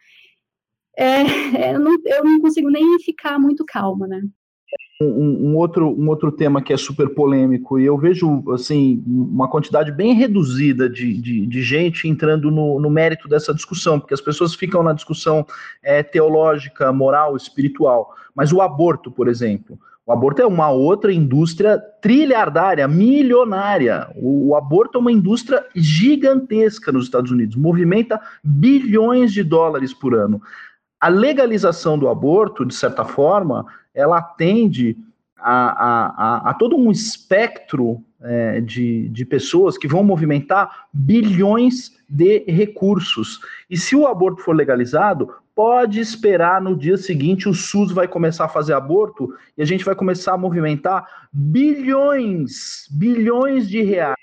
[0.98, 1.22] é,
[1.72, 4.22] eu, não, eu não consigo nem ficar muito calma, né?
[4.98, 9.46] Um, um, outro, um outro tema que é super polêmico, e eu vejo assim uma
[9.46, 14.22] quantidade bem reduzida de, de, de gente entrando no, no, mérito dessa discussão, porque as
[14.22, 15.46] pessoas ficam na discussão
[15.82, 18.14] é, teológica, moral, espiritual.
[18.34, 24.08] Mas o aborto, por exemplo, o aborto é uma outra indústria trilhardária, milionária.
[24.14, 30.14] O, o, aborto é uma indústria gigantesca nos Estados Unidos, movimenta bilhões de dólares por
[30.14, 30.40] ano.
[31.00, 34.96] A legalização do aborto, de certa forma, ela atende
[35.38, 41.96] a, a, a, a todo um espectro é, de, de pessoas que vão movimentar bilhões
[42.08, 43.40] de recursos.
[43.68, 48.44] E se o aborto for legalizado, pode esperar no dia seguinte o SUS vai começar
[48.44, 54.16] a fazer aborto e a gente vai começar a movimentar bilhões, bilhões de reais.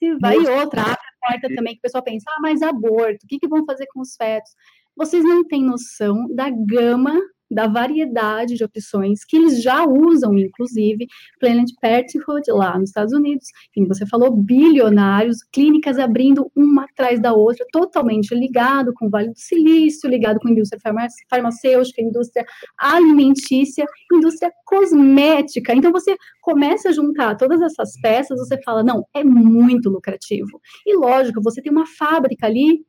[0.00, 3.28] E vai outra, abre a porta também que o pessoal pensa, ah, mas aborto, o
[3.28, 4.52] que, que vão fazer com os fetos?
[4.96, 11.06] Vocês não têm noção da gama da variedade de opções que eles já usam, inclusive,
[11.38, 17.32] Planet Parenthood lá nos Estados Unidos, como você falou, bilionários, clínicas abrindo uma atrás da
[17.32, 20.80] outra, totalmente ligado com o Vale do Silício, ligado com a indústria
[21.28, 22.44] farmacêutica, indústria
[22.78, 25.74] alimentícia, indústria cosmética.
[25.74, 30.60] Então você começa a juntar todas essas peças, você fala, não, é muito lucrativo.
[30.86, 32.84] E lógico, você tem uma fábrica ali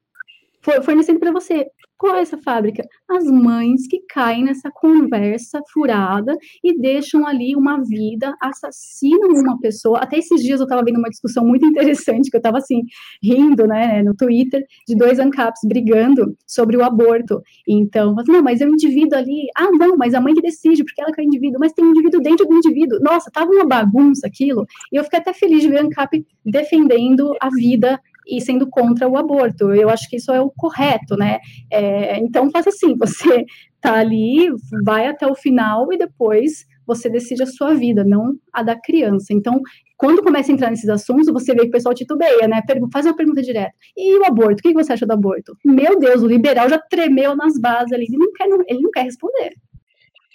[0.83, 1.67] fornecendo para você.
[1.97, 2.83] Qual é essa fábrica?
[3.09, 9.99] As mães que caem nessa conversa furada e deixam ali uma vida, assassinam uma pessoa.
[9.99, 12.81] Até esses dias eu estava vendo uma discussão muito interessante, que eu estava assim,
[13.23, 17.41] rindo, né, no Twitter, de dois ANCAPs brigando sobre o aborto.
[17.67, 19.47] Então, não, mas é um indivíduo ali.
[19.55, 21.59] Ah, não, mas a mãe que decide, porque ela que é indivíduo.
[21.59, 22.99] Mas tem um indivíduo dentro do indivíduo.
[22.99, 24.65] Nossa, tava uma bagunça aquilo.
[24.91, 29.07] E eu fiquei até feliz de ver a ANCAP defendendo a vida e sendo contra
[29.07, 29.73] o aborto.
[29.73, 31.39] Eu acho que isso é o correto, né?
[31.71, 33.45] É, então, faça assim: você
[33.81, 34.47] tá ali,
[34.83, 39.33] vai até o final e depois você decide a sua vida, não a da criança.
[39.33, 39.59] Então,
[39.97, 42.61] quando começa a entrar nesses assuntos, você vê que o pessoal titubeia, né?
[42.91, 43.73] Faz uma pergunta direta.
[43.95, 44.59] E o aborto?
[44.59, 45.57] O que você acha do aborto?
[45.63, 48.05] Meu Deus, o liberal já tremeu nas bases ali.
[48.05, 49.53] Ele não quer, ele não quer responder.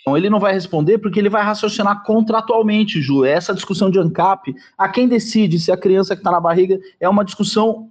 [0.00, 3.24] Então, ele não vai responder porque ele vai raciocinar contratualmente, Ju.
[3.24, 7.08] Essa discussão de ANCAP, a quem decide se a criança que está na barriga é
[7.08, 7.90] uma discussão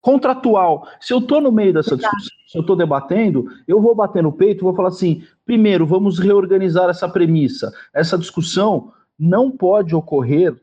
[0.00, 0.86] contratual.
[1.00, 4.32] Se eu estou no meio dessa discussão, se eu estou debatendo, eu vou bater no
[4.32, 7.72] peito, vou falar assim: primeiro, vamos reorganizar essa premissa.
[7.94, 10.54] Essa discussão não pode ocorrer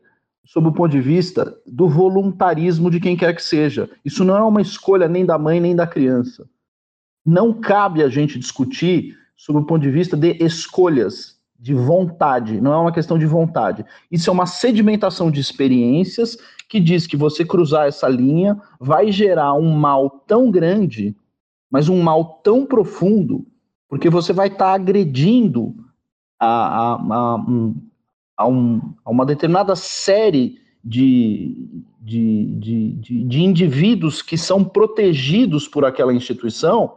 [0.44, 3.88] sob o ponto de vista do voluntarismo de quem quer que seja.
[4.04, 6.48] Isso não é uma escolha nem da mãe nem da criança.
[7.24, 12.74] Não cabe a gente discutir sob o ponto de vista de escolhas, de vontade, não
[12.74, 13.86] é uma questão de vontade.
[14.10, 16.36] Isso é uma sedimentação de experiências
[16.68, 21.16] que diz que você cruzar essa linha vai gerar um mal tão grande,
[21.70, 23.46] mas um mal tão profundo,
[23.88, 25.74] porque você vai estar tá agredindo
[26.38, 27.44] a, a, a,
[28.36, 35.66] a, um, a, uma determinada série de, de, de, de, de indivíduos que são protegidos
[35.66, 36.96] por aquela instituição,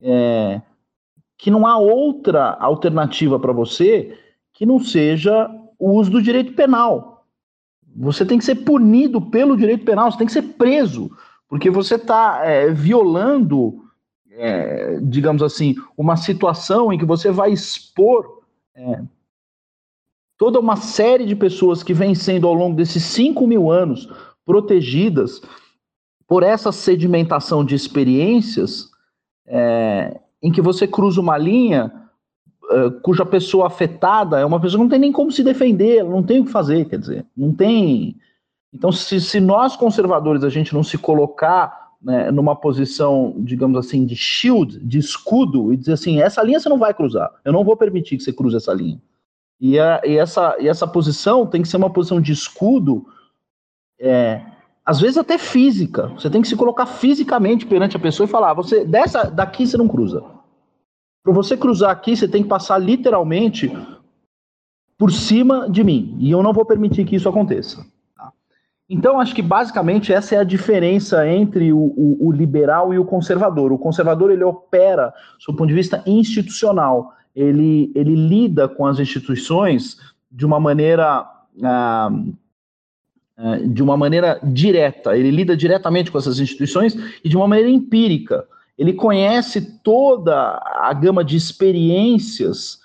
[0.00, 0.62] é,
[1.36, 4.18] que não há outra alternativa para você
[4.52, 7.26] que não seja o uso do direito penal.
[7.96, 11.10] Você tem que ser punido pelo direito penal, você tem que ser preso,
[11.48, 13.84] porque você está é, violando,
[14.30, 18.42] é, digamos assim, uma situação em que você vai expor
[18.74, 19.02] é,
[20.36, 24.08] toda uma série de pessoas que vêm sendo ao longo desses 5 mil anos
[24.44, 25.40] protegidas
[26.26, 28.90] por essa sedimentação de experiências
[29.46, 31.90] é, em que você cruza uma linha
[32.70, 36.22] eh, cuja pessoa afetada é uma pessoa que não tem nem como se defender, não
[36.22, 38.16] tem o que fazer, quer dizer, não tem.
[38.70, 44.04] Então, se, se nós conservadores a gente não se colocar né, numa posição, digamos assim,
[44.04, 47.64] de shield, de escudo, e dizer assim, essa linha você não vai cruzar, eu não
[47.64, 49.00] vou permitir que você cruze essa linha.
[49.58, 53.06] E, a, e, essa, e essa posição tem que ser uma posição de escudo,
[53.98, 54.42] é,
[54.84, 56.08] às vezes até física.
[56.08, 59.66] Você tem que se colocar fisicamente perante a pessoa e falar: ah, você dessa daqui
[59.66, 60.22] você não cruza.
[61.22, 63.72] Para você cruzar aqui, você tem que passar literalmente
[64.98, 66.16] por cima de mim.
[66.18, 67.84] E eu não vou permitir que isso aconteça.
[68.14, 68.30] Tá?
[68.90, 73.06] Então, acho que basicamente essa é a diferença entre o, o, o, liberal e o
[73.06, 73.72] conservador.
[73.72, 75.14] O conservador ele opera,
[75.48, 79.96] do ponto de vista institucional, ele, ele lida com as instituições
[80.30, 81.26] de uma maneira.
[81.62, 82.10] Ah,
[83.66, 88.46] de uma maneira direta, ele lida diretamente com essas instituições e de uma maneira empírica.
[88.78, 92.78] Ele conhece toda a gama de experiências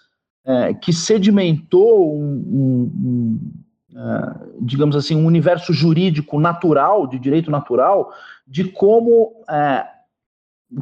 [0.46, 3.40] é, que sedimentou um, um, um
[3.92, 8.12] uh, digamos assim, um universo jurídico natural, de direito natural,
[8.48, 9.86] de como, é,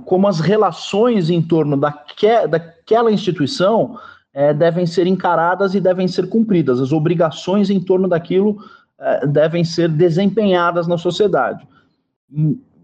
[0.05, 3.97] como as relações em torno daque, daquela instituição
[4.33, 8.86] é, devem ser encaradas e devem ser cumpridas, as obrigações em torno daquilo é,
[9.27, 11.67] devem ser desempenhadas na sociedade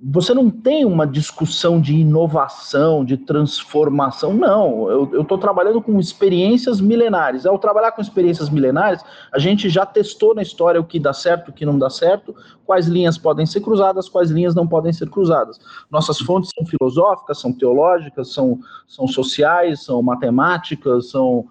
[0.06, 4.89] você não tem uma discussão de inovação, de transformação, não.
[4.89, 7.45] Eu estou trabalhando com experiências milenares.
[7.45, 11.49] Ao trabalhar com experiências milenares, a gente já testou na história o que dá certo,
[11.49, 15.10] o que não dá certo, quais linhas podem ser cruzadas, quais linhas não podem ser
[15.10, 15.58] cruzadas.
[15.89, 21.45] Nossas fontes são filosóficas, são teológicas, são, são sociais, são matemáticas, são.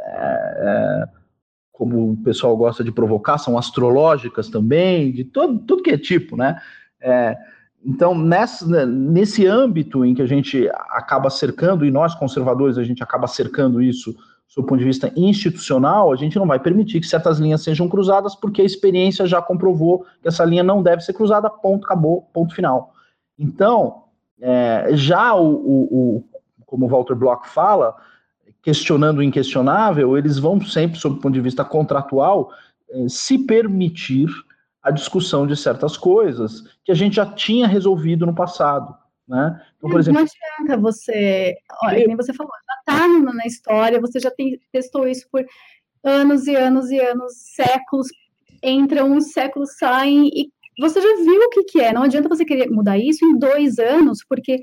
[0.00, 1.15] É, é,
[1.76, 6.34] como o pessoal gosta de provocar, são astrológicas também, de todo, tudo que é tipo,
[6.34, 6.58] né?
[6.98, 7.36] É,
[7.84, 12.82] então, nessa, né, nesse âmbito em que a gente acaba cercando, e nós conservadores, a
[12.82, 14.16] gente acaba cercando isso
[14.56, 18.34] do ponto de vista institucional, a gente não vai permitir que certas linhas sejam cruzadas,
[18.34, 22.54] porque a experiência já comprovou que essa linha não deve ser cruzada, ponto, acabou, ponto
[22.54, 22.94] final.
[23.38, 24.04] Então,
[24.40, 25.82] é, já o, o,
[26.16, 26.24] o,
[26.64, 27.94] como o Walter Block fala,
[28.66, 32.50] questionando o inquestionável, eles vão sempre, sob o ponto de vista contratual,
[32.90, 34.28] é, se permitir
[34.82, 38.92] a discussão de certas coisas que a gente já tinha resolvido no passado.
[39.28, 39.62] Né?
[39.76, 42.08] Então, por exemplo, não adianta você, olha, eu...
[42.08, 45.46] nem você falou, já está na história, você já tem, testou isso por
[46.02, 48.08] anos e anos e anos, séculos,
[48.60, 50.50] entram, uns séculos saem, e
[50.80, 51.92] você já viu o que, que é.
[51.92, 54.60] Não adianta você querer mudar isso em dois anos, porque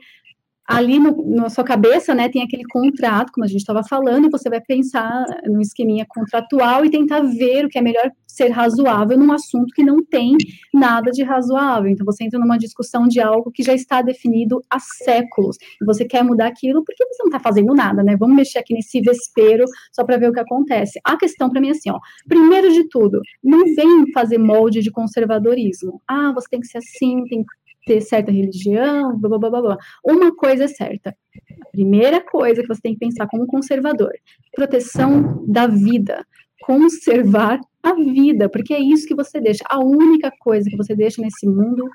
[0.68, 4.30] ali no, na sua cabeça, né, tem aquele contrato, como a gente estava falando, e
[4.30, 9.18] você vai pensar no esqueminha contratual e tentar ver o que é melhor ser razoável
[9.18, 10.36] num assunto que não tem
[10.74, 11.92] nada de razoável.
[11.92, 16.06] Então você entra numa discussão de algo que já está definido há séculos, e você
[16.06, 18.16] quer mudar aquilo porque você não está fazendo nada, né?
[18.18, 21.00] Vamos mexer aqui nesse vespeiro só para ver o que acontece.
[21.04, 24.92] A questão para mim é assim, ó, primeiro de tudo, não vem fazer molde de
[24.92, 26.02] conservadorismo.
[26.08, 27.46] Ah, você tem que ser assim, tem
[27.86, 29.78] ter certa religião, blá, blá, blá, blá.
[30.04, 31.16] Uma coisa é certa.
[31.62, 34.12] A primeira coisa que você tem que pensar como conservador:
[34.56, 36.26] proteção da vida.
[36.64, 39.64] Conservar a vida, porque é isso que você deixa.
[39.70, 41.86] A única coisa que você deixa nesse mundo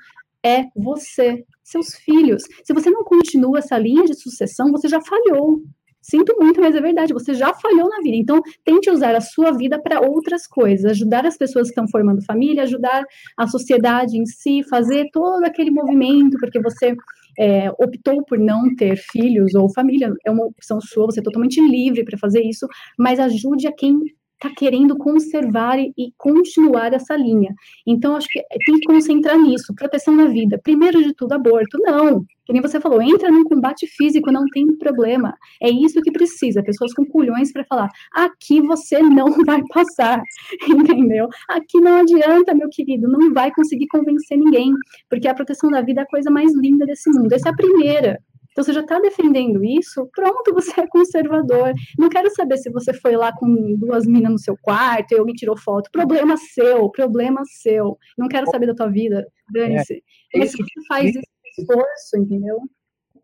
[0.43, 2.43] é você, seus filhos.
[2.63, 5.63] Se você não continua essa linha de sucessão, você já falhou.
[6.09, 8.17] Sinto muito, mas é verdade, você já falhou na vida.
[8.17, 12.25] Então, tente usar a sua vida para outras coisas, ajudar as pessoas que estão formando
[12.25, 13.03] família, ajudar
[13.37, 16.95] a sociedade em si, fazer todo aquele movimento, porque você
[17.37, 21.61] é, optou por não ter filhos ou família, é uma opção sua, você é totalmente
[21.61, 22.67] livre para fazer isso,
[22.97, 23.99] mas ajude a quem
[24.41, 27.53] está querendo conservar e, continuar essa linha.
[27.85, 30.59] Então, acho que tem que concentrar nisso, proteção da vida.
[30.63, 31.77] Primeiro de tudo, aborto.
[31.79, 35.35] Não, que nem você falou, entra num combate físico, não tem problema.
[35.61, 40.21] É isso que precisa, pessoas com culhões para falar, aqui você não vai passar,
[40.67, 41.27] entendeu?
[41.47, 44.71] Aqui não adianta, meu querido, não vai conseguir convencer ninguém,
[45.09, 47.31] porque a proteção da vida é a coisa mais linda desse mundo.
[47.33, 48.19] Essa é a primeira.
[48.59, 51.73] Então, você já está defendendo isso, pronto, você é conservador.
[51.97, 55.33] Não quero saber se você foi lá com duas minas no seu quarto e alguém
[55.33, 55.89] tirou foto.
[55.91, 57.97] Problema seu, problema seu.
[58.17, 60.03] Não quero saber da tua vida, dane-se.
[60.33, 61.21] É, Mas se você faz esse
[61.57, 62.59] esforço, entendeu?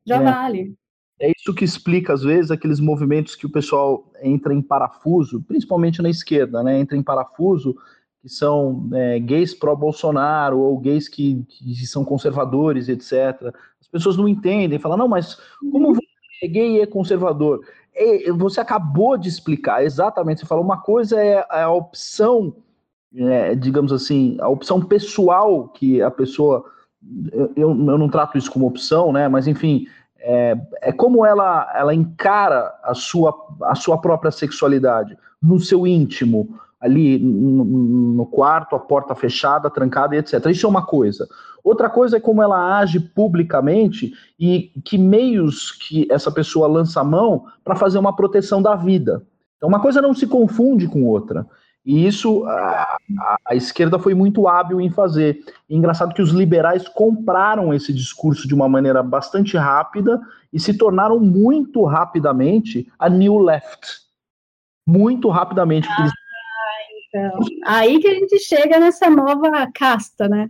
[0.06, 0.24] Já é.
[0.24, 0.74] vale.
[1.20, 6.02] É isso que explica, às vezes, aqueles movimentos que o pessoal entra em parafuso, principalmente
[6.02, 6.80] na esquerda, né?
[6.80, 7.76] Entra em parafuso,
[8.26, 13.54] que são é, gays pró-Bolsonaro ou gays que, que, são conservadores, etc
[13.96, 15.40] pessoas não entendem, falam, não, mas
[15.72, 16.06] como você
[16.44, 17.62] é gay e é conservador?
[17.96, 22.58] E você acabou de explicar exatamente, você falou, uma coisa é, é a opção,
[23.16, 26.66] é, digamos assim, a opção pessoal que a pessoa,
[27.32, 29.88] eu, eu não trato isso como opção, né, mas enfim,
[30.20, 33.34] é, é, como ela, ela encara a sua,
[33.64, 40.20] a sua própria sexualidade no seu íntimo, ali no, quarto, a porta fechada, trancada e
[40.20, 40.46] etc.
[40.48, 41.28] Isso é uma coisa.
[41.64, 47.04] Outra coisa é como ela age publicamente e que meios que essa pessoa lança a
[47.04, 49.24] mão para fazer uma proteção da vida.
[49.58, 51.48] Então, uma coisa não se confunde com outra.
[51.86, 52.98] E isso a,
[53.48, 55.40] a, esquerda foi muito hábil em fazer.
[55.70, 60.20] E engraçado que os liberais compraram esse discurso de uma maneira bastante rápida
[60.52, 64.06] e se tornaram muito rapidamente a New Left.
[64.88, 65.88] Muito rapidamente.
[65.92, 66.10] Ah,
[67.16, 70.50] então, aí que a gente chega nessa nova casta, né?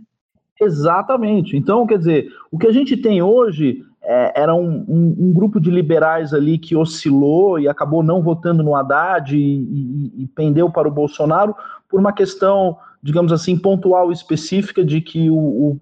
[0.60, 1.56] Exatamente.
[1.56, 5.60] Então, quer dizer, o que a gente tem hoje é, era um, um, um, grupo
[5.60, 10.70] de liberais ali que oscilou e acabou não votando no Haddad e, e, e, pendeu
[10.70, 11.54] para o Bolsonaro
[11.88, 15.80] por uma questão, digamos assim, pontual específica de que o, o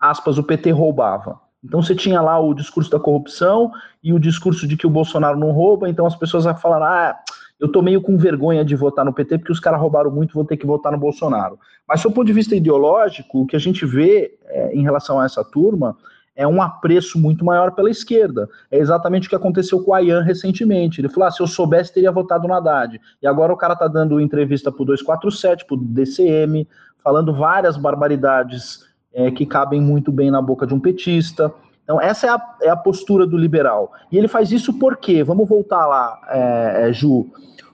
[0.00, 1.38] aspas, o PT roubava.
[1.62, 3.70] Então você tinha lá o discurso da corrupção
[4.02, 7.18] e o discurso de que o Bolsonaro não rouba, então as pessoas falaram, ah,
[7.60, 10.44] eu tô meio com vergonha de votar no PT porque os caras roubaram muito, vou
[10.44, 11.58] ter que votar no Bolsonaro.
[11.86, 15.24] Mas, do ponto de vista ideológico, o que a gente vê é, em relação a
[15.24, 15.96] essa turma
[16.36, 18.48] é um apreço muito maior pela esquerda.
[18.70, 21.00] É exatamente o que aconteceu com o Ayan recentemente.
[21.00, 23.00] Ele falou: ah, se eu soubesse, teria votado no Haddad.
[23.22, 26.66] E agora o cara tá dando entrevista pro 247, pro DCM,
[27.02, 31.52] falando várias barbaridades é, que cabem muito bem na boca de um petista.
[31.84, 33.92] Então, essa é a, é a postura do liberal.
[34.10, 35.22] E ele faz isso por quê?
[35.22, 37.26] Vamos voltar lá, é, é, Ju.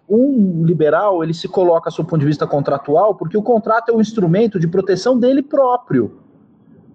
[0.09, 4.01] Um liberal, ele se coloca, do ponto de vista contratual, porque o contrato é um
[4.01, 6.19] instrumento de proteção dele próprio.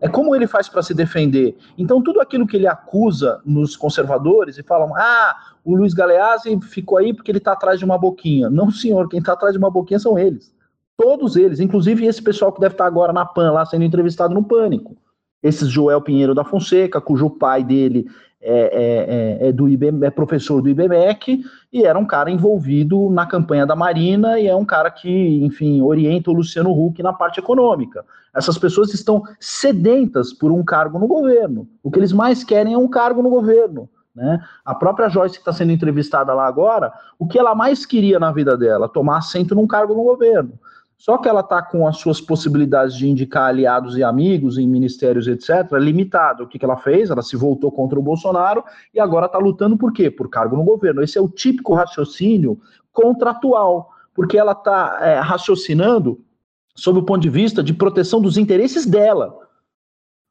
[0.02, 1.58] É como ele faz para se defender.
[1.78, 6.98] Então, tudo aquilo que ele acusa nos conservadores e falam: ah, o Luiz Galeazzi ficou
[6.98, 8.50] aí porque ele está atrás de uma boquinha.
[8.50, 10.54] Não, senhor, quem está atrás de uma boquinha são eles.
[10.98, 14.34] Todos eles, inclusive esse pessoal que deve estar tá agora na PAN, lá sendo entrevistado
[14.34, 14.98] no Pânico
[15.46, 18.08] esse Joel Pinheiro da Fonseca, cujo pai dele
[18.42, 23.12] é, é, é, é do IBM, é professor do IBMEC e era um cara envolvido
[23.12, 27.14] na campanha da Marina e é um cara que, enfim, orienta o Luciano Huck na
[27.14, 28.04] parte econômica.
[28.36, 31.68] Essas pessoas estão sedentas por um cargo no governo.
[31.84, 33.88] O que eles mais querem é um cargo no governo.
[34.16, 34.44] Né?
[34.64, 38.32] A própria Joyce, que está sendo entrevistada lá agora, o que ela mais queria na
[38.32, 38.90] vida dela?
[38.90, 40.54] Tomar assento num cargo no governo.
[40.98, 45.28] Só que ela está com as suas possibilidades de indicar aliados e amigos em ministérios,
[45.28, 46.44] etc., limitado.
[46.44, 47.10] O que, que ela fez?
[47.10, 50.10] Ela se voltou contra o Bolsonaro e agora está lutando por quê?
[50.10, 51.04] Por cargo no governo.
[51.04, 52.60] Esse é o típico raciocínio
[52.92, 56.24] contratual, porque ela está é, raciocinando
[56.76, 59.38] sob o ponto de vista de proteção dos interesses dela,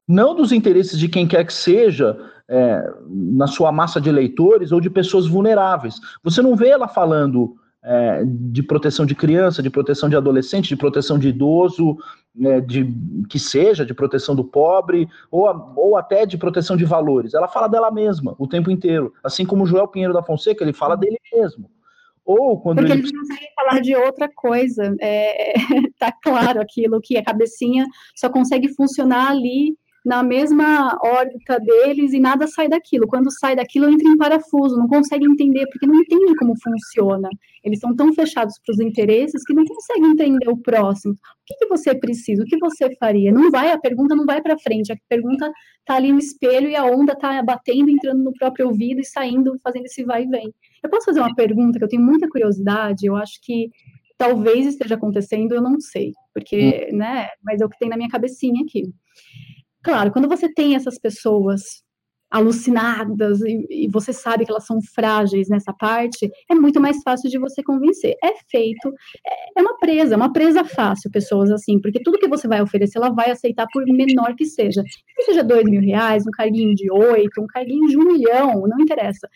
[0.08, 4.80] não dos interesses de quem quer que seja é, na sua massa de eleitores ou
[4.80, 5.98] de pessoas vulneráveis.
[6.22, 10.76] Você não vê ela falando é, de proteção de criança, de proteção de adolescente, de
[10.76, 11.98] proteção de idoso,
[12.34, 12.92] né, de
[13.28, 17.34] que seja, de proteção do pobre, ou, ou até de proteção de valores.
[17.34, 19.12] Ela fala dela mesma o tempo inteiro.
[19.22, 21.70] Assim como o Joel Pinheiro da Fonseca, ele fala dele mesmo.
[22.24, 23.00] Ou quando Porque ele...
[23.02, 24.96] eles conseguem falar de outra coisa.
[24.98, 25.52] É,
[25.98, 32.20] tá claro aquilo que a cabecinha só consegue funcionar ali na mesma órbita deles e
[32.20, 33.06] nada sai daquilo.
[33.06, 37.28] Quando sai daquilo, entra em parafuso, não consegue entender, porque não entende como funciona.
[37.62, 41.14] Eles são tão fechados para os interesses que não conseguem entender o próximo.
[41.14, 42.42] O que, que você precisa?
[42.42, 43.32] O que você faria?
[43.32, 45.50] Não vai, a pergunta não vai para frente, a pergunta
[45.80, 49.58] está ali no espelho e a onda está batendo, entrando no próprio ouvido e saindo,
[49.62, 50.52] fazendo esse vai e vem.
[50.82, 53.70] Eu posso fazer uma pergunta que eu tenho muita curiosidade, eu acho que
[54.18, 56.98] talvez esteja acontecendo, eu não sei, porque, hum.
[56.98, 58.82] né, mas é o que tem na minha cabecinha aqui.
[59.84, 61.84] Claro, quando você tem essas pessoas
[62.30, 67.30] alucinadas e, e, você sabe que elas são frágeis nessa parte, é muito mais fácil
[67.30, 68.16] de você convencer.
[68.24, 68.88] É feito,
[69.24, 72.60] é, é uma presa, é uma presa fácil, pessoas assim, porque tudo que você vai
[72.60, 74.82] oferecer, ela vai aceitar por menor que seja.
[75.14, 78.80] Que seja dois mil reais, um carguinho de oito, um carguinho de um milhão, não
[78.80, 79.28] interessa.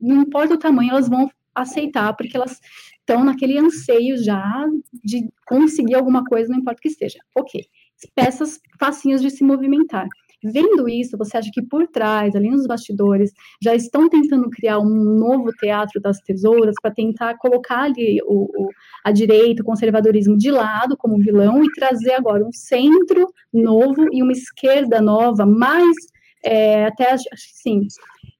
[0.00, 2.58] Não importa o tamanho, elas vão aceitar, porque elas
[3.00, 4.66] estão naquele anseio já
[5.04, 7.18] de conseguir alguma coisa, não importa o que esteja.
[7.36, 7.66] Ok.
[8.14, 10.06] Peças facinhas de se movimentar.
[10.44, 15.16] Vendo isso, você acha que por trás, ali nos bastidores, já estão tentando criar um
[15.18, 18.68] novo teatro das tesouras para tentar colocar ali o, o,
[19.02, 24.22] a direita, o conservadorismo de lado como vilão e trazer agora um centro novo e
[24.22, 25.96] uma esquerda nova, mais
[26.44, 27.88] é, até acho que sim,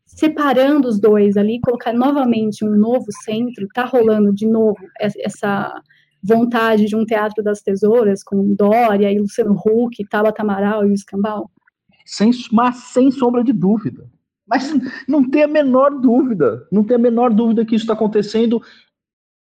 [0.04, 5.82] separando os dois ali, colocar novamente um novo centro, tá rolando de novo essa
[6.26, 10.94] vontade de um teatro das tesouras com Dória e Luciano Huck, Tabata Amaral e o
[10.94, 11.50] Escambau?
[12.04, 14.08] Sem, mas sem sombra de dúvida.
[14.46, 14.72] Mas
[15.08, 18.62] não tem a menor dúvida, não tem a menor dúvida que isso está acontecendo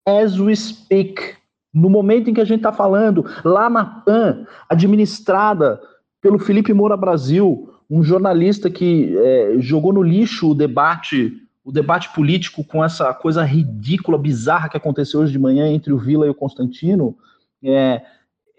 [0.07, 1.35] as we speak.
[1.73, 5.81] No momento em que a gente está falando, lá na PAN, administrada
[6.21, 11.33] pelo Felipe Moura Brasil, um jornalista que é, jogou no lixo o debate,
[11.65, 15.97] o debate político com essa coisa ridícula, bizarra que aconteceu hoje de manhã entre o
[15.97, 17.17] Vila e o Constantino.
[17.63, 18.05] É,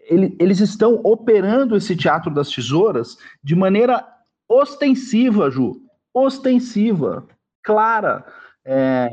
[0.09, 4.04] ele, eles estão operando esse teatro das tesouras de maneira
[4.48, 5.80] ostensiva, Ju.
[6.12, 7.24] Ostensiva,
[7.62, 8.26] clara.
[8.64, 9.09] É,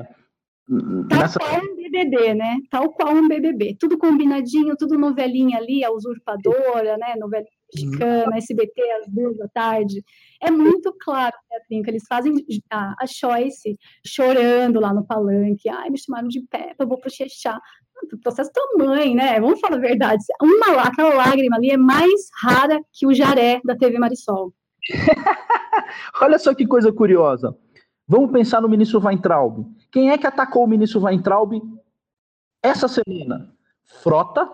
[1.09, 1.39] Tal nessa...
[1.39, 2.57] qual um BBB, né?
[2.71, 3.77] Tal qual um BBB.
[3.79, 7.15] Tudo combinadinho, tudo novelinha ali, a usurpadora, né?
[7.19, 10.03] Novela mexicana, SBT às duas da tarde.
[10.41, 12.33] É muito claro, né, que eles fazem
[12.69, 15.69] a, a Choice chorando lá no palanque.
[15.69, 17.59] Ai, me chamaram de Peppa, eu vou pro Chechá
[18.21, 19.39] processo tua mãe, né?
[19.39, 20.23] Vamos falar a verdade.
[20.41, 22.11] Uma aquela lágrima ali é mais
[22.41, 24.53] rara que o jaré da TV Marisol.
[26.21, 27.55] Olha só que coisa curiosa.
[28.07, 29.65] Vamos pensar no ministro Weintraub.
[29.91, 31.61] Quem é que atacou o ministro Weintraub
[32.61, 33.53] essa semana?
[34.01, 34.49] Frota,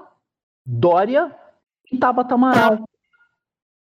[0.66, 1.36] Dória
[1.92, 2.89] e Tabata Amaral.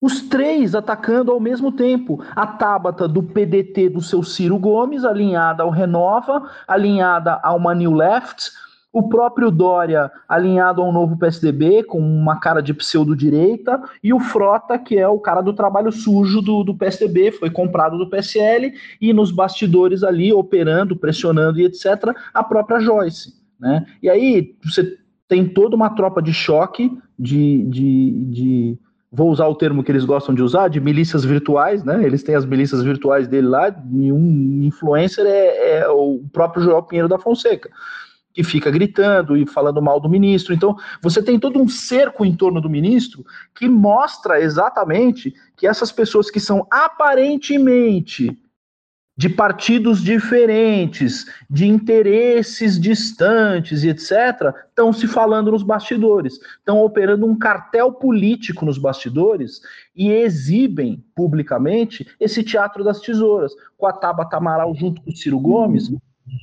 [0.03, 2.21] Os três atacando ao mesmo tempo.
[2.35, 8.51] A Tabata do PDT do seu Ciro Gomes, alinhada ao Renova, alinhada ao Manil Left,
[8.91, 14.77] o próprio Dória alinhado ao novo PSDB, com uma cara de pseudo-direita, e o Frota,
[14.77, 19.13] que é o cara do trabalho sujo do, do PSDB, foi comprado do PSL, e
[19.13, 23.35] nos bastidores ali, operando, pressionando e etc., a própria Joyce.
[23.57, 23.85] Né?
[24.01, 24.97] E aí você
[25.29, 28.79] tem toda uma tropa de choque, de, de, de
[29.14, 32.03] vou usar o termo que eles gostam de usar, de milícias virtuais, né?
[32.03, 36.82] Eles têm as milícias virtuais dele lá, e um influencer é, é o próprio João
[36.82, 37.70] Pinheiro da Fonseca
[38.34, 40.55] que fica gritando e falando mal do ministro.
[40.55, 45.91] Então, você tem todo um cerco em torno do ministro que mostra exatamente que essas
[45.91, 48.36] pessoas que são aparentemente
[49.16, 57.26] de partidos diferentes, de interesses distantes e etc., estão se falando nos bastidores, estão operando
[57.26, 59.61] um cartel político nos bastidores
[59.95, 65.39] e exibem publicamente esse teatro das tesouras, com a Tabata Amaral junto com o Ciro
[65.39, 65.91] Gomes,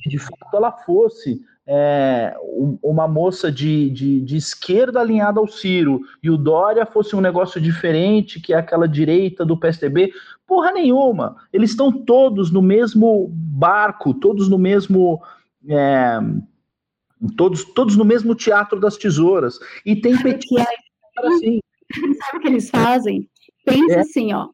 [0.07, 2.35] de fato ela fosse é,
[2.81, 7.61] uma moça de, de, de, esquerda alinhada ao Ciro e o Dória fosse um negócio
[7.61, 10.11] diferente, que é aquela direita do PSDB,
[10.51, 11.37] porra nenhuma.
[11.53, 15.21] Eles estão todos no mesmo barco, todos no mesmo.
[15.69, 16.19] É,
[17.37, 19.57] todos, todos no mesmo teatro das tesouras.
[19.85, 20.67] E tem petistas
[21.23, 21.61] assim.
[21.93, 23.29] Sabe o que eles fazem?
[23.63, 23.99] Pensa é.
[24.01, 24.49] assim, ó.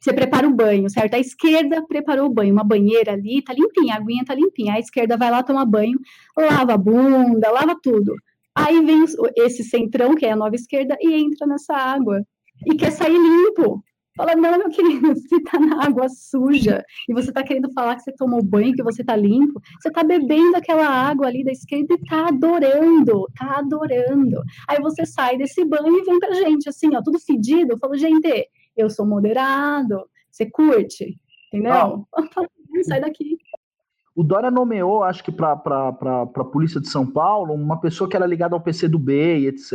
[0.00, 1.14] Você prepara o banho, certo?
[1.14, 4.74] A esquerda preparou o banho, uma banheira ali, tá limpinha, a aguinha tá limpinha.
[4.74, 5.98] A esquerda vai lá tomar banho,
[6.36, 8.14] lava a bunda, lava tudo.
[8.54, 9.04] Aí vem
[9.38, 12.24] esse centrão, que é a nova esquerda, e entra nessa água.
[12.64, 13.82] E quer sair limpo.
[14.16, 18.02] Fala, não, meu querido, você tá na água suja e você tá querendo falar que
[18.02, 19.60] você tomou banho, que você tá limpo.
[19.80, 24.42] Você tá bebendo aquela água ali da esquerda e tá adorando, tá adorando.
[24.68, 27.78] Aí você sai desse banho e vem pra gente, assim, ó, tudo fedido.
[27.78, 32.06] Falo, gente, eu sou moderado, você curte, entendeu?
[32.84, 33.38] Sai daqui.
[34.14, 38.26] O Dória nomeou, acho que para a Polícia de São Paulo, uma pessoa que era
[38.26, 39.74] ligada ao PC do B, etc.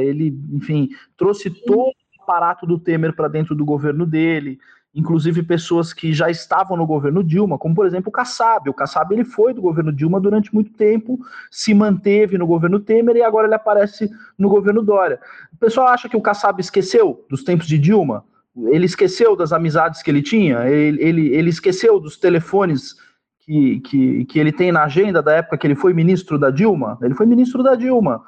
[0.00, 4.58] Ele, enfim, trouxe toda a aparato do Temer para dentro do governo dele,
[4.94, 8.68] inclusive pessoas que já estavam no governo Dilma, como por exemplo o Kassab.
[8.68, 11.18] O Kassab ele foi do governo Dilma durante muito tempo,
[11.50, 15.18] se manteve no governo Temer e agora ele aparece no governo Dória.
[15.52, 18.24] O pessoal acha que o Kassab esqueceu dos tempos de Dilma?
[18.66, 20.68] Ele esqueceu das amizades que ele tinha?
[20.68, 22.96] Ele, ele, ele esqueceu dos telefones
[23.40, 26.98] que, que, que ele tem na agenda da época que ele foi ministro da Dilma?
[27.00, 28.22] Ele foi ministro da Dilma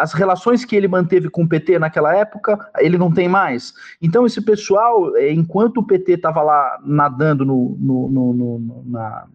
[0.00, 3.72] as relações que ele manteve com o PT naquela época, ele não tem mais.
[4.00, 9.26] Então, esse pessoal, é, enquanto o PT estava lá nadando no, no, no, na,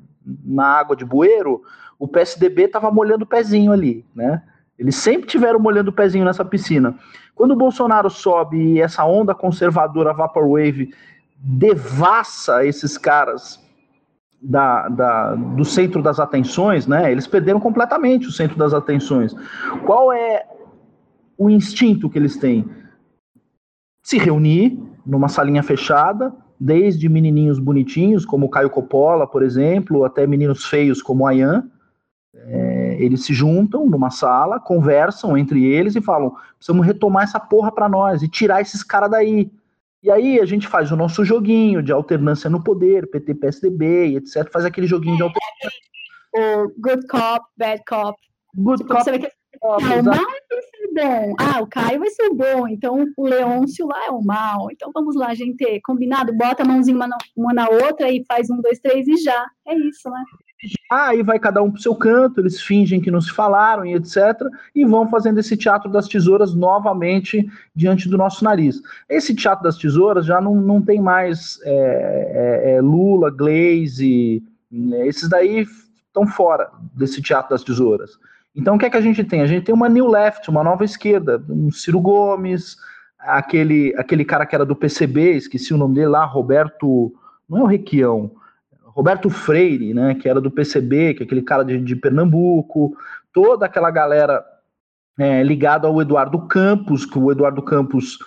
[0.46, 1.62] na água de bueiro,
[1.98, 4.44] o PSDB estava molhando o pezinho ali, né?
[4.78, 6.96] Eles sempre tiveram molhando o pezinho nessa piscina.
[7.34, 10.94] Quando o Bolsonaro sobe e essa onda conservadora Vaporwave
[11.36, 13.60] devassa esses caras
[14.42, 17.12] da, da, do centro das atenções, né?
[17.12, 19.36] Eles perderam completamente o centro das atenções.
[19.86, 20.46] Qual é
[21.38, 22.70] o instinto que eles têm?
[24.02, 30.66] Se reunir numa salinha fechada, desde menininhos bonitinhos, como Caio Coppola, por exemplo, até meninos
[30.66, 31.70] feios como Ayan.
[32.34, 37.72] É, eles se juntam numa sala, conversam entre eles e falam: precisamos retomar essa porra
[37.72, 39.52] para nós e tirar esses caras daí.
[40.04, 44.50] E aí a gente faz o nosso joguinho de alternância no poder, PT, PSDB, etc.
[44.52, 45.88] Faz aquele joguinho de alternância.
[46.36, 48.18] O good cop, bad cop.
[48.56, 49.04] Good tipo, cop.
[49.04, 49.28] Você vai que...
[49.64, 51.36] ah, o mal vai ser bom.
[51.40, 52.68] Ah, o Caio vai ser bom.
[52.68, 54.68] Então o Leôncio lá é o mal.
[54.72, 55.82] Então vamos lá, gente.
[55.84, 56.32] Combinado?
[56.34, 59.46] Bota a mãozinha uma na, uma na outra e faz um, dois, três e já.
[59.68, 60.24] É isso, né?
[60.90, 63.94] Ah, aí vai cada um pro seu canto, eles fingem que não se falaram e
[63.94, 64.18] etc.
[64.74, 68.82] E vão fazendo esse teatro das tesouras novamente diante do nosso nariz.
[69.08, 75.08] Esse teatro das tesouras já não, não tem mais é, é, é Lula, Glaze, né,
[75.08, 75.68] esses daí
[76.08, 78.18] estão fora desse teatro das tesouras.
[78.56, 79.42] Então o que é que a gente tem?
[79.42, 82.78] A gente tem uma New Left, uma nova esquerda, um Ciro Gomes,
[83.20, 87.14] aquele, aquele cara que era do PCB, esqueci o nome dele lá, Roberto,
[87.48, 88.32] não é o Requião,
[88.98, 92.98] Roberto Freire, né, que era do PCB, que é aquele cara de, de Pernambuco,
[93.32, 94.44] toda aquela galera
[95.20, 98.18] é, ligada ao Eduardo Campos, que o Eduardo Campos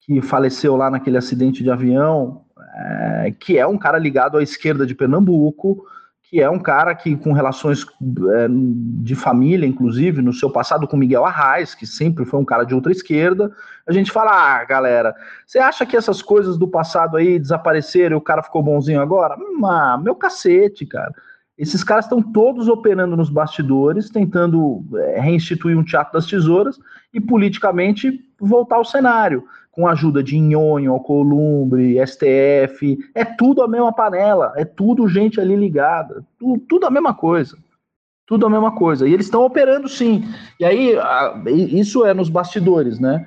[0.00, 4.86] que faleceu lá naquele acidente de avião, é, que é um cara ligado à esquerda
[4.86, 5.84] de Pernambuco,
[6.28, 10.96] que é um cara que, com relações é, de família, inclusive, no seu passado com
[10.96, 13.52] Miguel Arraes, que sempre foi um cara de outra esquerda,
[13.86, 15.14] a gente fala, ah, galera,
[15.46, 19.36] você acha que essas coisas do passado aí desapareceram e o cara ficou bonzinho agora?
[19.64, 21.14] Ah, meu cacete, cara.
[21.58, 26.78] Esses caras estão todos operando nos bastidores, tentando é, reinstituir um teatro das tesouras
[27.14, 29.44] e politicamente voltar ao cenário
[29.76, 35.38] com a ajuda de Nhonho, Alcolumbre, STF, é tudo a mesma panela, é tudo gente
[35.38, 37.56] ali ligada, tudo, tudo a mesma coisa.
[38.26, 39.06] Tudo a mesma coisa.
[39.06, 40.24] E eles estão operando sim.
[40.58, 43.24] E aí, a, isso é nos bastidores, né?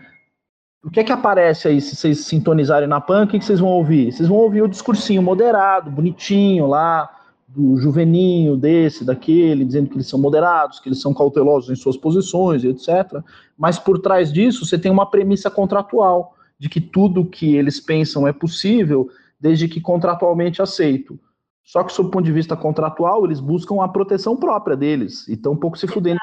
[0.84, 3.24] O que é que aparece aí se vocês sintonizarem na PAN?
[3.24, 4.12] O que, que vocês vão ouvir?
[4.12, 7.10] Vocês vão ouvir o discursinho moderado, bonitinho lá,
[7.56, 11.98] do juveninho, desse, daquele, dizendo que eles são moderados, que eles são cautelosos em suas
[11.98, 13.22] posições, etc.
[13.58, 18.28] Mas por trás disso, você tem uma premissa contratual de que tudo que eles pensam
[18.28, 21.20] é possível, desde que contratualmente aceito.
[21.64, 25.40] Só que, sob o ponto de vista contratual, eles buscam a proteção própria deles e
[25.48, 26.20] um pouco se fudendo.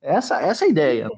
[0.00, 1.10] Essa, essa é a ideia.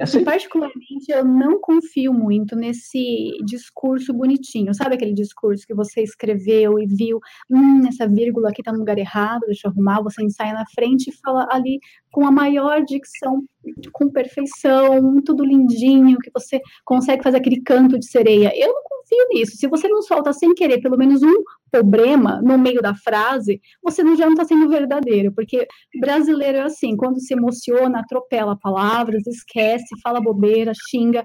[0.00, 4.72] Assim, particularmente, eu não confio muito nesse discurso bonitinho.
[4.74, 7.20] Sabe aquele discurso que você escreveu e viu,
[7.50, 11.08] hum, essa vírgula aqui tá no lugar errado, deixa eu arrumar, você ensaia na frente
[11.08, 11.78] e fala ali
[12.10, 13.44] com a maior dicção,
[13.92, 18.52] com perfeição, tudo lindinho, que você consegue fazer aquele canto de sereia.
[18.56, 19.56] Eu não confio nisso.
[19.56, 21.34] Se você não solta sem querer pelo menos um
[21.70, 25.66] problema no meio da frase, você não, já não está sendo verdadeiro, porque
[26.00, 31.24] brasileiro é assim, quando se emociona, atropela palavras, esquece, fala bobeira, xinga,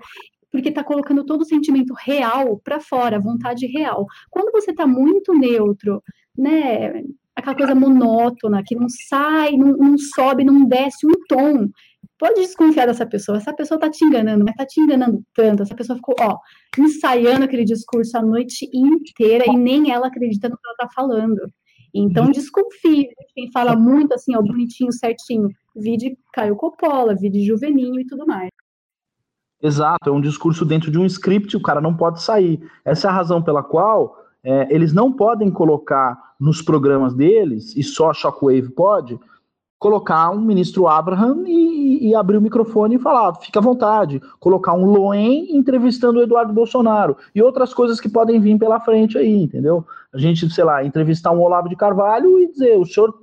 [0.51, 4.05] porque está colocando todo o sentimento real para fora, vontade real.
[4.29, 6.01] Quando você está muito neutro,
[6.38, 7.03] né,
[7.36, 11.67] aquela coisa monótona, que não sai, não, não sobe, não desce um tom,
[12.17, 13.38] pode desconfiar dessa pessoa.
[13.38, 15.63] Essa pessoa tá te enganando, mas tá te enganando tanto.
[15.63, 16.38] Essa pessoa ficou, ó,
[16.77, 21.41] ensaiando aquele discurso a noite inteira e nem ela acredita no que ela tá falando.
[21.93, 23.07] Então, desconfie.
[23.33, 25.49] Quem fala muito assim, ó, bonitinho, certinho.
[25.75, 28.49] Vide Caio Coppola, vide Juveninho e tudo mais.
[29.61, 32.59] Exato, é um discurso dentro de um script, o cara não pode sair.
[32.83, 37.81] Essa é a razão pela qual é, eles não podem colocar nos programas deles, e
[37.81, 39.19] só a Shockwave pode,
[39.79, 44.73] colocar um ministro Abraham e, e, abrir o microfone e falar, fica à vontade, colocar
[44.73, 49.43] um Loen entrevistando o Eduardo Bolsonaro e outras coisas que podem vir pela frente aí,
[49.43, 49.85] entendeu?
[50.13, 53.13] A gente, sei lá, entrevistar um Olavo de Carvalho e dizer, o senhor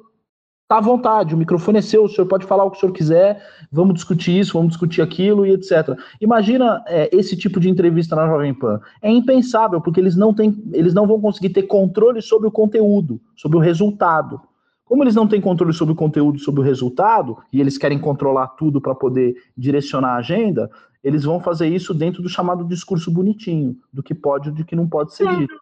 [0.73, 2.93] tá à vontade, o microfone é seu, o senhor pode falar o que o senhor
[2.93, 5.99] quiser, vamos discutir isso, vamos discutir aquilo e etc.
[6.19, 8.81] Imagina é, esse tipo de entrevista na Jovem Pan.
[9.03, 13.21] É impensável, porque eles não, têm, eles não vão conseguir ter controle sobre o conteúdo,
[13.37, 14.41] sobre o resultado.
[14.87, 18.47] Como eles não têm controle sobre o conteúdo, sobre o resultado, e eles querem controlar
[18.49, 20.71] tudo para poder direcionar a agenda,
[21.05, 24.75] eles vão fazer isso dentro do chamado discurso bonitinho, do que pode e do que
[24.75, 25.55] não pode ser dito.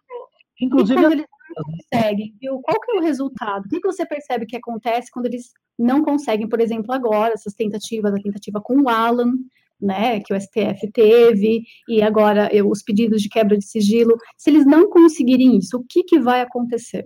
[0.61, 2.59] Inclusive, conseguem, viu?
[2.61, 3.65] Qual que é o resultado?
[3.65, 8.13] O que, você percebe que acontece quando eles não conseguem, por exemplo, agora, essas tentativas,
[8.13, 9.33] a tentativa com o Alan,
[9.79, 14.49] né, que o STF teve, e agora eu, os pedidos de quebra de sigilo, se
[14.49, 17.05] eles não conseguirem isso, o que, que vai acontecer?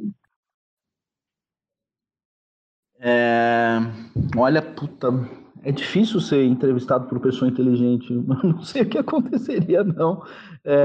[3.00, 3.78] É,
[4.36, 5.10] olha, puta,
[5.66, 8.14] é difícil ser entrevistado por pessoa inteligente.
[8.44, 10.22] Não sei o que aconteceria, não.
[10.64, 10.84] É...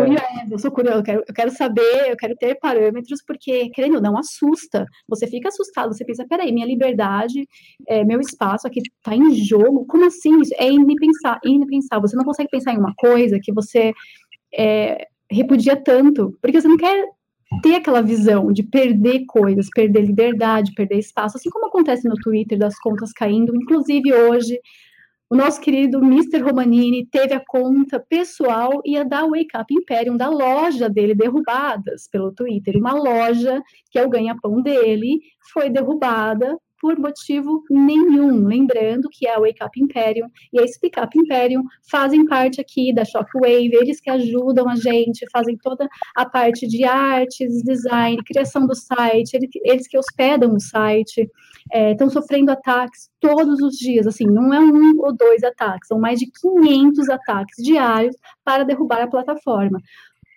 [0.51, 4.01] Eu sou curiosa, eu quero, eu quero saber, eu quero ter parâmetros, porque, querendo ou
[4.01, 4.87] não, assusta.
[5.07, 7.47] Você fica assustado, você pensa, peraí, minha liberdade,
[7.87, 10.41] é, meu espaço aqui está em jogo, como assim?
[10.41, 12.01] Isso é inimpensável.
[12.01, 13.93] Você não consegue pensar em uma coisa que você
[14.55, 17.07] é, repudia tanto, porque você não quer
[17.62, 22.59] ter aquela visão de perder coisas, perder liberdade, perder espaço, assim como acontece no Twitter
[22.59, 24.59] das contas caindo, inclusive hoje
[25.32, 26.40] o nosso querido Mr.
[26.40, 32.09] Romanini teve a conta pessoal e a da Wake Up Imperium, da loja dele, derrubadas
[32.09, 32.76] pelo Twitter.
[32.76, 35.20] Uma loja que é o ganha-pão dele
[35.53, 38.47] foi derrubada por motivo nenhum.
[38.47, 43.05] Lembrando que a Wake Up Imperium e a Speak Up Imperium fazem parte aqui da
[43.05, 48.74] Shockwave, eles que ajudam a gente, fazem toda a parte de artes, design, criação do
[48.74, 51.28] site, eles que hospedam o site,
[51.72, 56.01] estão é, sofrendo ataques todos os dias, assim, não é um ou dois ataques, são
[56.01, 59.81] mais de 500 ataques diários para derrubar a plataforma.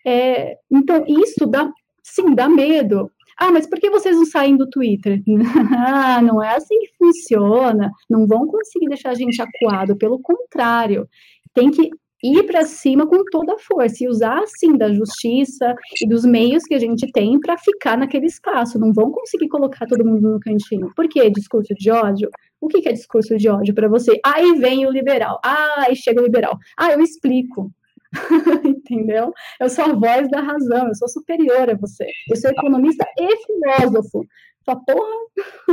[0.05, 1.71] É, então, isso dá,
[2.03, 5.21] sim, dá medo, ah, mas por que vocês não saem do Twitter?
[5.87, 7.91] ah, não é assim que funciona.
[8.09, 11.07] Não vão conseguir deixar a gente acuado, pelo contrário.
[11.53, 11.89] Tem que
[12.23, 16.63] ir para cima com toda a força e usar, assim, da justiça e dos meios
[16.63, 18.79] que a gente tem para ficar naquele espaço.
[18.79, 20.91] Não vão conseguir colocar todo mundo no cantinho.
[20.95, 21.29] Por quê?
[21.29, 22.29] Discurso de ódio?
[22.61, 24.19] O que é discurso de ódio para você?
[24.25, 25.37] Aí vem o liberal.
[25.43, 26.57] Ah, aí chega o liberal.
[26.77, 27.69] Ah, eu explico.
[28.63, 29.33] entendeu?
[29.59, 32.07] Eu sou a voz da razão, eu sou superior a você.
[32.29, 34.25] Eu sou economista e filósofo.
[34.63, 35.15] Só porra,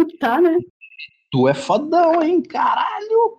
[0.21, 0.57] tá, né?
[1.31, 2.43] Tu é fodão, hein?
[2.43, 3.39] Caralho!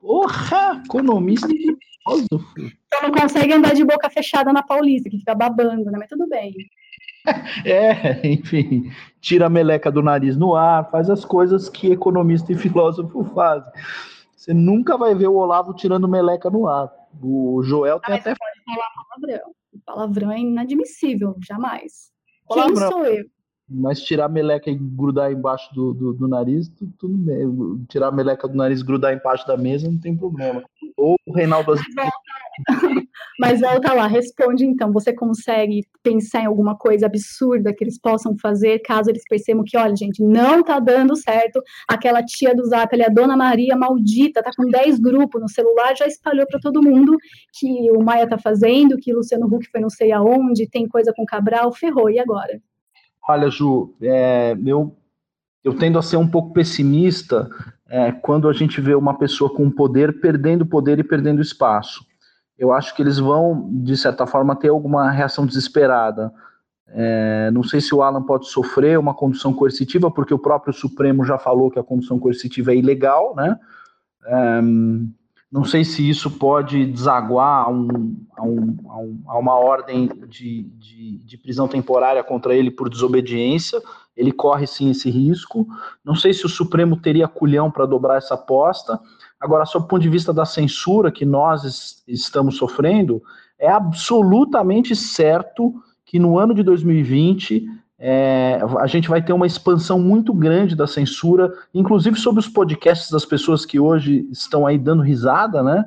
[0.00, 0.82] Porra!
[0.84, 2.76] Economista e filósofo.
[2.94, 5.98] Só não consegue andar de boca fechada na Paulista, que fica babando, né?
[5.98, 6.54] Mas tudo bem.
[7.66, 12.56] É, enfim, tira a meleca do nariz no ar, faz as coisas que economista e
[12.56, 13.70] filósofo fazem.
[14.34, 16.90] Você nunca vai ver o Olavo tirando meleca no ar.
[17.22, 18.34] O Joel tem ah, até.
[18.34, 19.54] Pode falar palavrão.
[19.72, 22.12] O palavrão é inadmissível, jamais.
[22.46, 22.74] Palavrão.
[22.74, 23.24] Quem sou eu?
[23.70, 27.46] Mas tirar a meleca e grudar embaixo do, do, do nariz, tudo, bem.
[27.88, 30.62] Tirar a meleca do nariz e grudar embaixo da mesa, não tem problema.
[30.96, 31.74] Ou o Reinaldo
[33.38, 34.92] Mas volta lá, responde então.
[34.92, 39.76] Você consegue pensar em alguma coisa absurda que eles possam fazer caso eles percebam que,
[39.76, 41.62] olha, gente, não tá dando certo.
[41.86, 45.96] Aquela tia do Zap, ali, a Dona Maria maldita, tá com 10 grupos no celular,
[45.96, 47.16] já espalhou para todo mundo
[47.52, 51.24] que o Maia tá fazendo, que Luciano Huck foi não sei aonde, tem coisa com
[51.24, 52.60] Cabral, ferrou, e agora?
[53.26, 54.96] Olha, Ju, é, eu,
[55.62, 57.48] eu tendo a ser um pouco pessimista
[57.88, 62.06] é, quando a gente vê uma pessoa com poder perdendo poder e perdendo espaço.
[62.58, 66.32] Eu acho que eles vão, de certa forma, ter alguma reação desesperada.
[66.88, 71.24] É, não sei se o Alan pode sofrer uma condução coercitiva, porque o próprio Supremo
[71.24, 73.58] já falou que a condução coercitiva é ilegal, né?
[74.26, 74.60] É,
[75.50, 80.64] não sei se isso pode desaguar a, um, a, um, a, um, uma ordem de,
[80.76, 83.80] de, de, prisão temporária contra ele por desobediência.
[84.14, 85.66] Ele corre sim esse risco.
[86.04, 89.00] Não sei se o Supremo teria culhão para dobrar essa aposta.
[89.40, 93.22] Agora, o ponto de vista da censura que nós estamos sofrendo,
[93.58, 95.74] é absolutamente certo
[96.04, 97.66] que no ano de 2020
[98.00, 103.10] é, a gente vai ter uma expansão muito grande da censura, inclusive sobre os podcasts
[103.10, 105.84] das pessoas que hoje estão aí dando risada, né?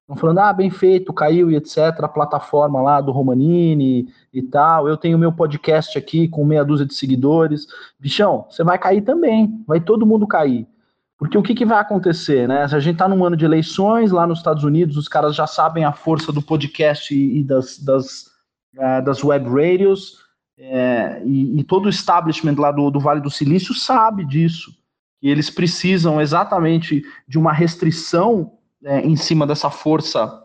[0.00, 1.78] Estão falando, ah, bem feito, caiu e etc.
[2.02, 4.88] A plataforma lá do Romanini e tal.
[4.88, 7.66] Eu tenho meu podcast aqui com meia dúzia de seguidores.
[7.98, 10.66] Bichão, você vai cair também, vai todo mundo cair.
[11.16, 12.66] Porque o que, que vai acontecer, né?
[12.66, 15.46] Se a gente está num ano de eleições, lá nos Estados Unidos, os caras já
[15.46, 18.22] sabem a força do podcast e, das, das,
[18.78, 20.29] uh, das web radios
[20.62, 24.70] é, e, e, todo o establishment lá do, do Vale do Silício sabe disso.
[25.22, 28.52] Eles precisam exatamente de uma restrição
[28.84, 30.44] é, em cima dessa força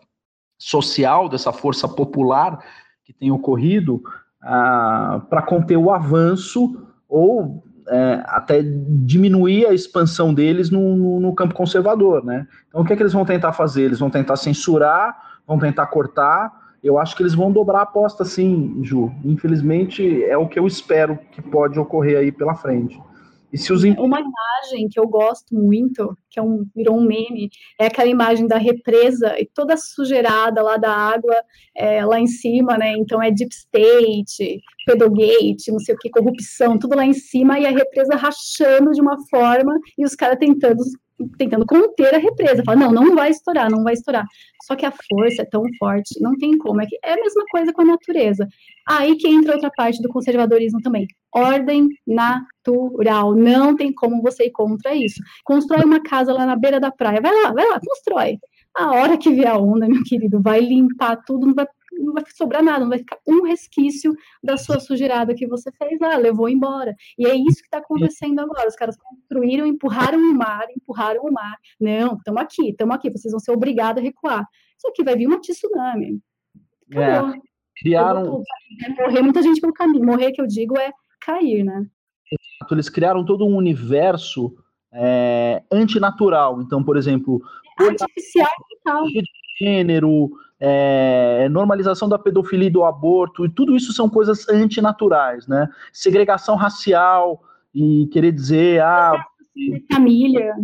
[0.58, 2.64] social, dessa força popular
[3.04, 4.02] que tem ocorrido,
[4.42, 11.36] ah, para conter o avanço ou é, até diminuir a expansão deles no, no, no,
[11.36, 12.48] campo conservador, né?
[12.68, 13.84] Então, o que, é que eles vão tentar fazer?
[13.84, 16.52] Eles vão tentar censurar, vão tentar cortar.
[16.86, 19.12] Eu acho que eles vão dobrar a aposta, sim, Ju.
[19.26, 23.02] Infelizmente, é o que eu espero que pode ocorrer aí pela frente.
[23.52, 23.84] E se os...
[23.84, 28.46] Uma imagem que eu gosto muito, que é um, virou um meme, é aquela imagem
[28.46, 31.36] da represa e toda sujeirada lá da água
[31.76, 32.92] é, lá em cima, né?
[32.92, 37.66] Então é deep state, pedogate, não sei o que, corrupção, tudo lá em cima e
[37.66, 40.84] a represa rachando de uma forma e os caras tentando
[41.38, 44.26] tentando conter a represa, fala, não, não vai estourar, não vai estourar.
[44.64, 47.44] Só que a força é tão forte, não tem como, é que é a mesma
[47.50, 48.48] coisa com a natureza.
[48.88, 51.08] Aí que entra outra parte do conservadorismo também.
[51.34, 55.22] Ordem natural, não tem como você ir contra isso.
[55.44, 58.38] Constrói uma casa lá na beira da praia, vai lá, vai lá, constrói.
[58.76, 61.66] A hora que vier a onda, meu querido, vai limpar tudo, não vai
[61.98, 66.00] não vai sobrar nada, não vai ficar um resquício da sua sujeirada que você fez
[66.00, 66.96] lá, levou embora.
[67.18, 68.68] E é isso que está acontecendo agora.
[68.68, 71.58] Os caras construíram, empurraram o mar, empurraram o mar.
[71.80, 74.48] Não, estamos aqui, estamos aqui, vocês vão ser obrigados a recuar.
[74.78, 76.20] Só que vai vir uma tsunami.
[76.92, 77.30] Acabou.
[77.30, 77.40] É,
[77.82, 78.44] criaram.
[78.82, 80.06] Vai morrer muita gente pelo caminho.
[80.06, 80.92] Morrer, que eu digo, é
[81.22, 81.86] cair, né?
[82.72, 84.56] Eles criaram todo um universo
[84.94, 86.62] é, antinatural.
[86.62, 87.42] Então, por exemplo.
[87.80, 89.06] Artificial total.
[89.60, 90.32] Gênero,
[90.68, 95.70] é, normalização da pedofilia e do aborto, e tudo isso são coisas antinaturais, né?
[95.94, 97.40] Segregação racial
[97.74, 99.24] e querer dizer, ah...
[99.94, 100.56] Família.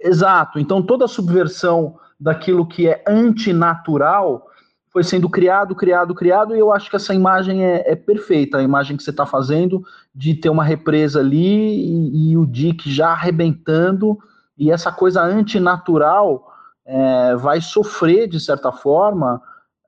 [0.00, 4.46] Exato, então toda a subversão daquilo que é antinatural
[4.90, 8.62] foi sendo criado, criado, criado, e eu acho que essa imagem é, é perfeita, a
[8.62, 9.82] imagem que você está fazendo
[10.14, 14.18] de ter uma represa ali e, e o Dick já arrebentando,
[14.56, 16.51] e essa coisa antinatural
[16.84, 19.40] é, vai sofrer, de certa forma,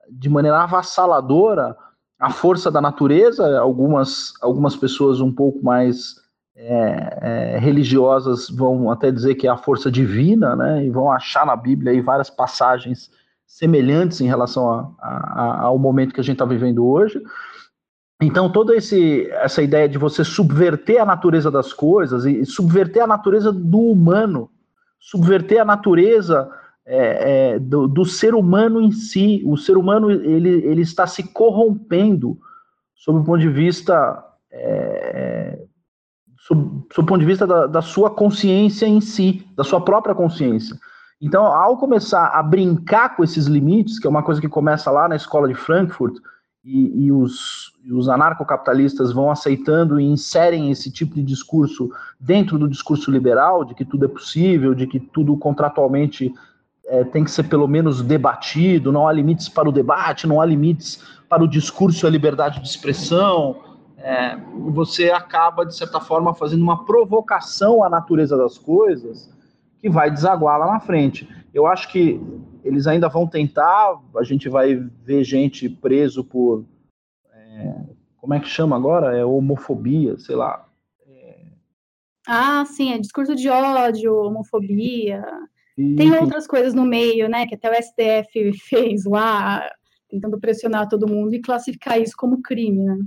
[0.09, 1.75] de maneira avassaladora,
[2.19, 3.59] a força da natureza.
[3.59, 6.15] Algumas, algumas pessoas um pouco mais
[6.55, 10.85] é, é, religiosas vão até dizer que é a força divina, né?
[10.85, 13.11] E vão achar na Bíblia aí várias passagens
[13.45, 17.21] semelhantes em relação a, a, ao momento que a gente está vivendo hoje.
[18.21, 23.07] Então, toda esse, essa ideia de você subverter a natureza das coisas e subverter a
[23.07, 24.49] natureza do humano,
[24.99, 26.49] subverter a natureza
[26.85, 29.41] é, é, do, do, ser humano em si.
[29.45, 32.37] O ser humano ele, ele está se corrompendo
[32.93, 35.59] sob o ponto de vista é,
[36.37, 40.13] sob, sob, o ponto de vista da, da, sua consciência em si, da sua própria
[40.15, 40.77] consciência.
[41.21, 45.07] Então, ao começar a brincar com esses limites, que é uma coisa que começa lá
[45.07, 46.17] na escola de Frankfurt,
[46.63, 52.67] e, e os, os anarcocapitalistas vão aceitando e inserem esse tipo de discurso dentro do
[52.67, 56.33] discurso liberal, de que tudo é possível, de que tudo contratualmente
[56.87, 60.45] é, tem que ser pelo menos debatido, não há limites para o debate, não há
[60.45, 63.63] limites para o discurso e a liberdade de expressão.
[63.97, 64.37] É,
[64.69, 69.33] você acaba, de certa forma, fazendo uma provocação à natureza das coisas
[69.79, 71.27] que vai desaguar lá na frente.
[71.53, 72.21] Eu acho que
[72.63, 76.65] eles ainda vão tentar, a gente vai ver gente preso por.
[77.33, 77.75] É,
[78.17, 79.15] como é que chama agora?
[79.15, 80.67] É homofobia, sei lá.
[81.07, 81.45] É...
[82.27, 85.23] Ah, sim, é discurso de ódio, homofobia.
[85.75, 89.69] Tem outras coisas no meio, né, que até o STF fez lá,
[90.09, 92.97] tentando pressionar todo mundo e classificar isso como crime, né?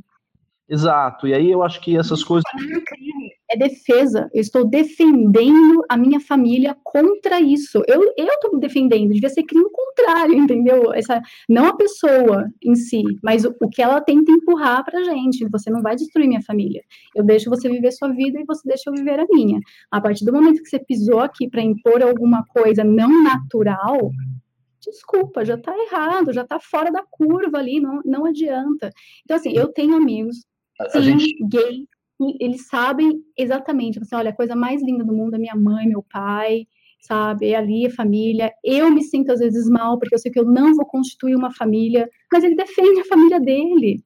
[0.68, 2.44] Exato, e aí eu acho que essas coisas.
[2.54, 4.28] É defesa.
[4.34, 7.82] Eu estou defendendo a minha família contra isso.
[7.86, 10.92] Eu estou defendendo, devia ser crime contrário, entendeu?
[10.92, 15.48] Essa, não a pessoa em si, mas o, o que ela tenta empurrar pra gente.
[15.48, 16.82] Você não vai destruir minha família.
[17.14, 19.60] Eu deixo você viver sua vida e você deixa eu viver a minha.
[19.90, 24.10] A partir do momento que você pisou aqui para impor alguma coisa não natural,
[24.80, 28.90] desculpa, já está errado, já está fora da curva ali, não, não adianta.
[29.24, 30.44] Então, assim, eu tenho amigos
[30.90, 31.34] Sim, gente...
[31.48, 31.86] gay,
[32.40, 36.02] eles sabem exatamente, você olha, a coisa mais linda do mundo é minha mãe, meu
[36.02, 36.66] pai,
[37.00, 38.52] sabe, é ali a família.
[38.64, 41.52] Eu me sinto às vezes mal, porque eu sei que eu não vou constituir uma
[41.52, 44.02] família, mas ele defende a família dele.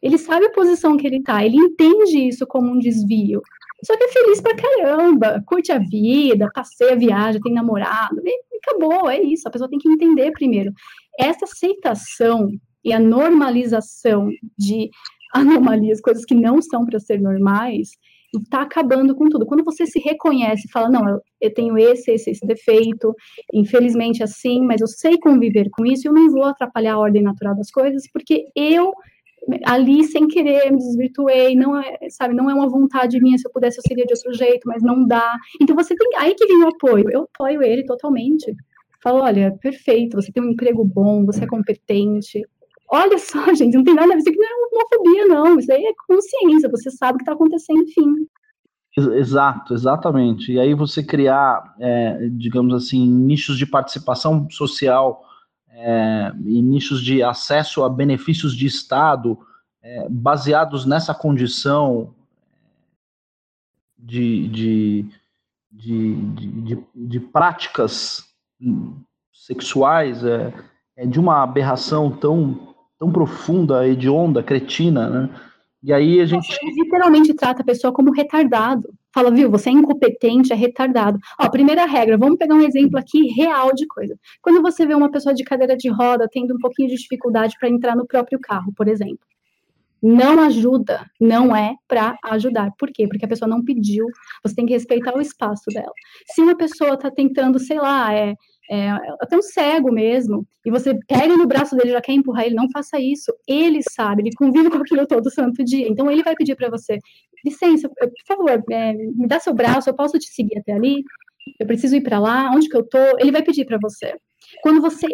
[0.00, 3.42] Ele sabe a posição que ele tá, ele entende isso como um desvio.
[3.84, 9.08] Só que é feliz pra caramba, curte a vida, passeia, viaja, tem namorado, e acabou,
[9.08, 9.46] é isso.
[9.46, 10.72] A pessoa tem que entender primeiro.
[11.18, 12.48] Essa aceitação
[12.84, 14.90] e a normalização de
[15.34, 17.90] anomalias, coisas que não são para ser normais,
[18.36, 19.46] está acabando com tudo.
[19.46, 23.14] Quando você se reconhece e fala, não, eu tenho esse, esse, esse defeito,
[23.52, 27.56] infelizmente assim, mas eu sei conviver com isso, eu não vou atrapalhar a ordem natural
[27.56, 28.92] das coisas, porque eu
[29.64, 33.52] ali sem querer me desvirtuei, não é, sabe, não é uma vontade minha, se eu
[33.52, 35.36] pudesse eu seria de outro jeito, mas não dá.
[35.60, 37.06] Então você tem, aí que vem o apoio.
[37.10, 38.54] Eu apoio ele totalmente.
[39.02, 42.42] Falo, olha, perfeito, você tem um emprego bom, você é competente,
[42.90, 45.72] Olha só, gente, não tem nada a ver, isso aqui não é homofobia, não, isso
[45.72, 48.26] aí é consciência, você sabe o que está acontecendo, enfim.
[48.96, 50.52] Exato, exatamente.
[50.52, 55.24] E aí você criar, é, digamos assim, nichos de participação social
[55.70, 59.38] é, e nichos de acesso a benefícios de Estado
[59.82, 62.12] é, baseados nessa condição
[63.96, 65.06] de, de,
[65.70, 68.24] de, de, de práticas
[69.32, 70.52] sexuais é,
[70.96, 75.30] é de uma aberração tão, tão profunda, hedionda, cretina, né?
[75.82, 76.46] E aí a gente.
[76.46, 78.92] Você literalmente trata a pessoa como retardado.
[79.14, 81.18] Fala, viu, você é incompetente, é retardado.
[81.40, 84.16] Ó, primeira regra, vamos pegar um exemplo aqui real de coisa.
[84.42, 87.68] Quando você vê uma pessoa de cadeira de roda tendo um pouquinho de dificuldade para
[87.68, 89.20] entrar no próprio carro, por exemplo.
[90.00, 92.70] Não ajuda, não é para ajudar.
[92.78, 93.08] Por quê?
[93.08, 94.06] Porque a pessoa não pediu,
[94.44, 95.92] você tem que respeitar o espaço dela.
[96.26, 98.34] Se uma pessoa está tentando, sei lá, é,
[98.70, 98.90] é,
[99.20, 102.70] até um cego mesmo, e você pega no braço dele já quer empurrar ele, não
[102.70, 103.32] faça isso.
[103.46, 105.88] Ele sabe, ele convive com aquilo todo santo dia.
[105.88, 106.98] Então ele vai pedir para você,
[107.44, 111.02] licença, por favor, é, me dá seu braço, eu posso te seguir até ali?
[111.58, 112.98] Eu preciso ir para lá, onde que eu tô?
[113.18, 114.14] Ele vai pedir para você.
[114.62, 115.06] Quando você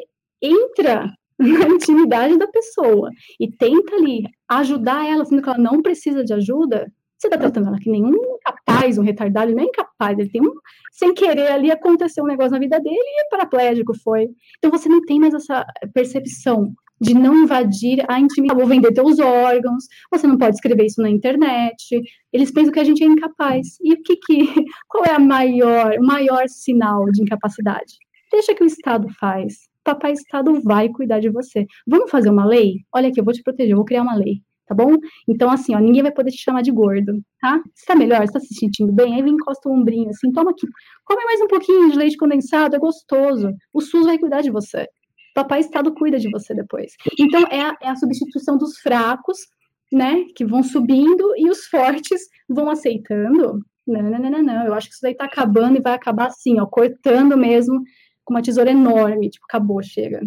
[0.42, 6.24] entra na intimidade da pessoa e tenta ali ajudar ela, sendo que ela não precisa
[6.24, 6.90] de ajuda,
[7.25, 10.43] você está tratando ela que nenhum incapaz, um retardado, ele não é incapaz, ele tem
[10.43, 10.53] um,
[10.93, 14.29] sem querer ali aconteceu um negócio na vida dele e paraplégico foi.
[14.59, 15.64] Então você não tem mais essa
[15.95, 21.01] percepção de não invadir a intimidade, vou vender teus órgãos, você não pode escrever isso
[21.01, 22.01] na internet.
[22.33, 23.79] Eles pensam que a gente é incapaz.
[23.83, 24.55] E o que que
[24.87, 27.95] qual é a maior, o maior sinal de incapacidade?
[28.31, 29.68] Deixa que o Estado faz.
[29.83, 31.66] Papai Estado vai cuidar de você.
[31.87, 32.81] Vamos fazer uma lei?
[32.95, 34.97] Olha aqui, eu vou te proteger, eu vou criar uma lei tá bom?
[35.29, 37.61] Então, assim, ó, ninguém vai poder te chamar de gordo, tá?
[37.75, 39.15] Você tá melhor, você tá se sentindo bem?
[39.15, 40.67] Aí vem encosta o ombrinho, assim, toma aqui,
[41.05, 43.53] come mais um pouquinho de leite condensado, é gostoso.
[43.73, 44.89] O SUS vai cuidar de você.
[45.35, 46.93] Papai Estado cuida de você depois.
[47.19, 49.39] Então, é a, é a substituição dos fracos,
[49.93, 53.61] né, que vão subindo e os fortes vão aceitando.
[53.87, 54.67] Não, não, não, não, não.
[54.67, 57.83] Eu acho que isso daí tá acabando e vai acabar assim, ó, cortando mesmo
[58.25, 60.21] com uma tesoura enorme, tipo, acabou, chega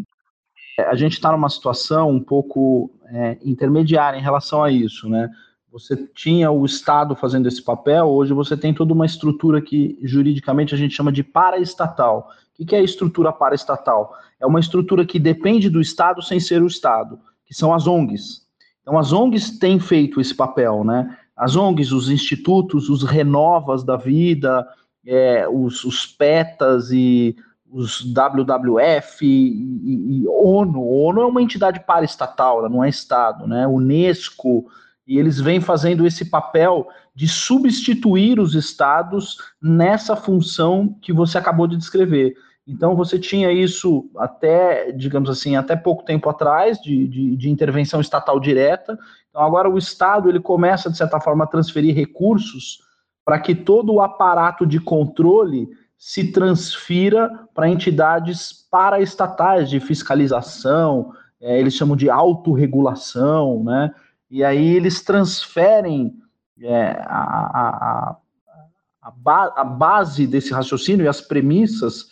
[0.78, 5.30] a gente está numa situação um pouco é, intermediária em relação a isso, né?
[5.71, 10.73] Você tinha o Estado fazendo esse papel, hoje você tem toda uma estrutura que juridicamente
[10.73, 12.30] a gente chama de paraestatal.
[12.57, 14.15] O que é a estrutura paraestatal?
[14.39, 18.45] É uma estrutura que depende do Estado sem ser o Estado, que são as ONGs.
[18.82, 21.17] Então as ONGs têm feito esse papel, né?
[21.36, 24.67] As ONGs, os institutos, os renovas da vida,
[25.05, 27.36] é, os, os PETAs e
[27.72, 30.88] os WWF e, e, ONU.
[30.88, 33.68] ONU é uma entidade paraestatal, ela não é Estado, né?
[33.68, 34.65] Unesco,
[35.05, 41.68] e eles vêm fazendo esse papel de substituir os Estados nessa função que você acabou
[41.68, 42.36] de descrever.
[42.68, 48.01] Então você tinha isso até, digamos assim, até pouco tempo atrás, de, de, de intervenção
[48.01, 48.99] estatal direta.
[49.30, 52.80] Então agora o Estado ele começa, de certa forma, a transferir recursos
[53.24, 61.60] para que todo o aparato de controle se transfira para entidades paraestatais de fiscalização, é,
[61.60, 63.93] eles chamam de autorregulação, né?
[64.30, 66.14] E aí eles transferem
[66.62, 67.22] é, a,
[67.54, 68.18] a,
[69.02, 72.12] a, ba a base desse raciocínio e as premissas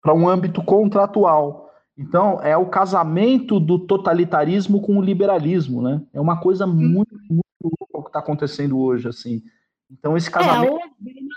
[0.00, 1.70] para um âmbito contratual.
[1.96, 6.02] Então, é o casamento do totalitarismo com o liberalismo, né?
[6.12, 9.42] É uma coisa muito, muito louca o que está acontecendo hoje, assim.
[9.90, 10.78] Então, esse casamento.
[10.78, 10.84] É,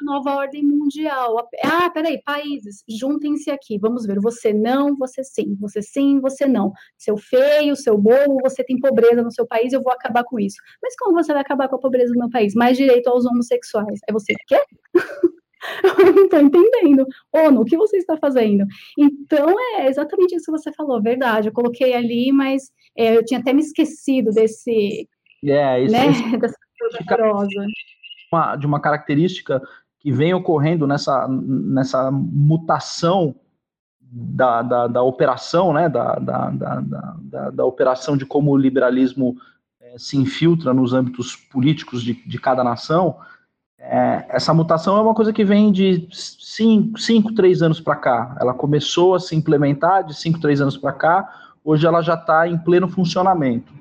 [0.01, 1.47] a nova ordem mundial.
[1.63, 3.77] Ah, peraí, países, juntem-se aqui.
[3.77, 4.19] Vamos ver.
[4.19, 5.55] Você não, você sim.
[5.59, 6.71] Você sim, você não.
[6.97, 10.57] Seu feio, seu bom, você tem pobreza no seu país, eu vou acabar com isso.
[10.81, 12.53] Mas como você vai acabar com a pobreza no meu país?
[12.55, 13.99] Mais direito aos homossexuais.
[14.07, 14.65] É você que quer?
[15.83, 17.05] eu não estou entendendo.
[17.33, 18.65] ONU, o que você está fazendo?
[18.97, 21.49] Então, é exatamente isso que você falou, verdade.
[21.49, 25.07] Eu coloquei ali, mas é, eu tinha até me esquecido desse.
[25.45, 26.97] É, isso, né, isso, dessa coisa
[28.32, 29.61] uma, de uma característica
[29.99, 33.36] que vem ocorrendo nessa, nessa mutação
[33.99, 39.36] da, da, da operação, né, da, da, da, da, operação de como o liberalismo
[39.82, 43.17] é, se infiltra nos âmbitos políticos de, de cada nação,
[43.80, 48.36] é, essa mutação é uma coisa que vem de 5, cinco, três anos para cá.
[48.39, 51.30] Ela começou a se implementar de 5, 3 anos para cá,
[51.63, 53.71] hoje ela já está em pleno funcionamento.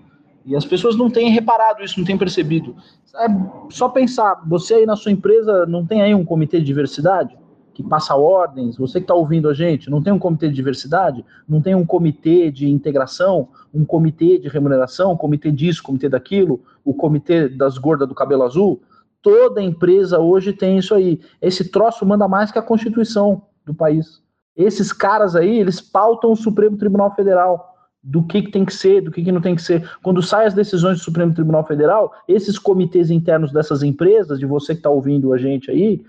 [0.46, 2.76] E as pessoas não têm reparado isso, não têm percebido.
[3.16, 3.26] É
[3.68, 7.36] só pensar, você aí na sua empresa não tem aí um comitê de diversidade
[7.74, 8.78] que passa ordens?
[8.78, 11.22] Você que está ouvindo a gente, não tem um comitê de diversidade?
[11.46, 13.48] Não tem um comitê de integração?
[13.74, 15.12] Um comitê de remuneração?
[15.12, 16.60] Um comitê disso, comitê daquilo?
[16.82, 18.80] O comitê das gordas do cabelo azul?
[19.20, 21.20] Toda empresa hoje tem isso aí.
[21.42, 24.22] Esse troço manda mais que a Constituição do país.
[24.56, 27.75] Esses caras aí, eles pautam o Supremo Tribunal Federal
[28.08, 29.90] do que, que tem que ser, do que, que não tem que ser.
[30.00, 34.74] Quando saem as decisões do Supremo Tribunal Federal, esses comitês internos dessas empresas, de você
[34.74, 36.04] que está ouvindo a gente aí,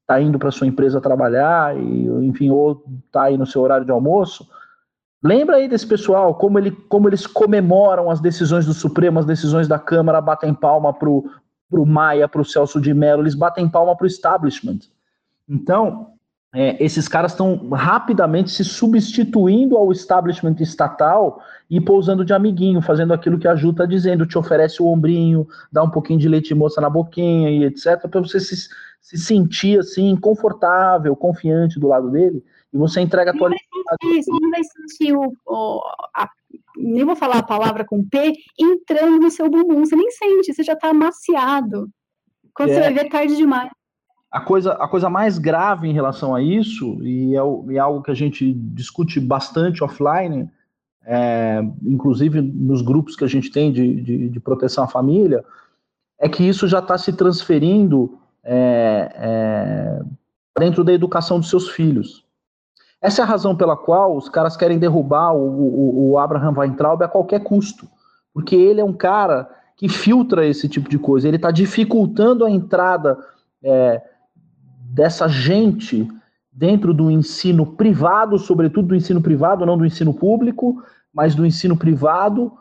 [0.00, 3.92] está indo para sua empresa trabalhar, e, enfim, ou está aí no seu horário de
[3.92, 4.48] almoço,
[5.22, 9.68] lembra aí desse pessoal, como, ele, como eles comemoram as decisões do Supremo, as decisões
[9.68, 13.96] da Câmara, batem palma para o Maia, para o Celso de Mello, eles batem palma
[13.96, 14.80] para o establishment.
[15.48, 16.17] Então,
[16.54, 23.12] é, esses caras estão rapidamente se substituindo ao establishment estatal e pousando de amiguinho, fazendo
[23.12, 26.54] aquilo que a Ju está dizendo, te oferece o ombrinho, dá um pouquinho de leite
[26.54, 28.56] moça na boquinha e etc, para você se,
[29.00, 32.42] se sentir assim, confortável, confiante do lado dele,
[32.72, 33.50] e você entrega a tua
[34.16, 35.82] Isso, não vai sentir o, o
[36.16, 36.30] a,
[36.78, 40.62] nem vou falar a palavra com P, entrando no seu bumbum, você nem sente, você
[40.62, 41.90] já está amaciado.
[42.54, 42.74] Quando é.
[42.74, 43.70] você vai ver tarde demais.
[44.30, 48.10] A coisa, a coisa mais grave em relação a isso, e é, é algo que
[48.10, 50.50] a gente discute bastante offline,
[51.04, 55.42] é, inclusive nos grupos que a gente tem de, de, de proteção à família,
[56.18, 60.00] é que isso já está se transferindo é, é,
[60.58, 62.24] dentro da educação dos seus filhos.
[63.00, 67.02] Essa é a razão pela qual os caras querem derrubar o, o, o Abraham Weintraub
[67.02, 67.88] a qualquer custo,
[68.34, 72.50] porque ele é um cara que filtra esse tipo de coisa, ele está dificultando a
[72.50, 73.16] entrada
[73.62, 74.02] é,
[74.88, 76.08] dessa gente
[76.50, 80.82] dentro do ensino privado, sobretudo do ensino privado, não do ensino público,
[81.12, 82.52] mas do ensino privado,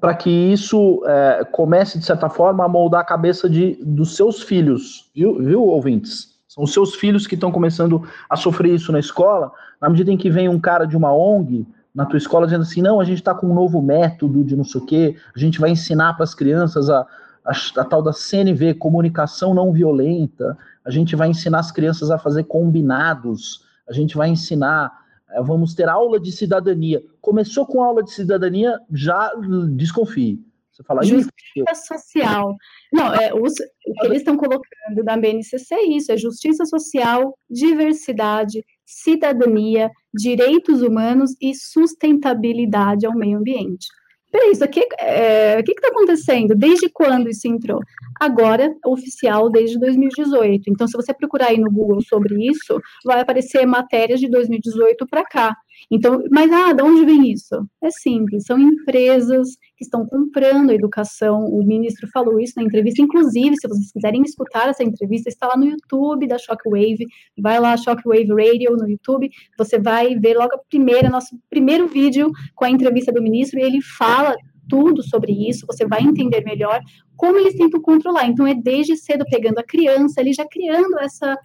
[0.00, 4.42] para que isso é, comece, de certa forma, a moldar a cabeça de, dos seus
[4.42, 6.38] filhos, viu, viu, ouvintes?
[6.48, 10.16] São os seus filhos que estão começando a sofrer isso na escola, na medida em
[10.16, 13.18] que vem um cara de uma ONG na tua escola dizendo assim, não, a gente
[13.18, 16.24] está com um novo método de não sei o quê, a gente vai ensinar para
[16.24, 17.06] as crianças a,
[17.44, 22.18] a, a, tal da CNV, comunicação não violenta, a gente vai ensinar as crianças a
[22.18, 24.92] fazer combinados, a gente vai ensinar,
[25.30, 27.02] eh, vamos ter aula de cidadania.
[27.20, 29.32] Começou com aula de cidadania, já
[29.74, 30.44] desconfie.
[30.72, 32.56] Você fala justiça social.
[32.92, 33.52] Não, é, os,
[33.86, 40.80] o que eles estão colocando da BNCC é isso: é justiça social, diversidade, cidadania, direitos
[40.82, 43.86] humanos e sustentabilidade ao meio ambiente.
[44.30, 46.54] Peraí, isso aqui, é, o que está acontecendo?
[46.54, 47.80] Desde quando isso entrou?
[48.18, 50.70] Agora, oficial, desde 2018.
[50.70, 55.24] Então, se você procurar aí no Google sobre isso, vai aparecer matérias de 2018 para
[55.24, 55.56] cá.
[55.90, 57.54] Então, mas ah, de onde vem isso?
[57.82, 61.44] É simples, são empresas que estão comprando a educação.
[61.44, 63.00] O ministro falou isso na entrevista.
[63.00, 67.06] Inclusive, se vocês quiserem escutar essa entrevista, está lá no YouTube da Shockwave.
[67.38, 69.30] Vai lá, Shockwave Radio no YouTube.
[69.56, 73.62] Você vai ver logo a primeira, nosso primeiro vídeo com a entrevista do ministro, e
[73.62, 74.34] ele fala
[74.68, 76.80] tudo sobre isso, você vai entender melhor
[77.16, 78.26] como eles tentam controlar.
[78.26, 81.36] Então, é desde cedo pegando a criança, ele já criando essa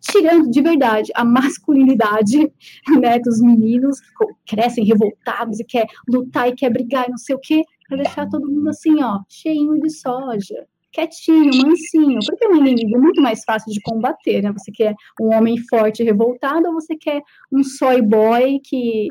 [0.00, 2.52] tirando de verdade a masculinidade
[3.00, 7.36] né, dos meninos que crescem revoltados e quer lutar e quer brigar e não sei
[7.36, 12.48] o quê, para deixar todo mundo assim, ó, cheinho de soja, quietinho, mansinho, porque é
[12.48, 14.52] um inimigo muito mais fácil de combater, né?
[14.52, 17.22] Você quer um homem forte e revoltado ou você quer
[17.52, 19.08] um soy boy que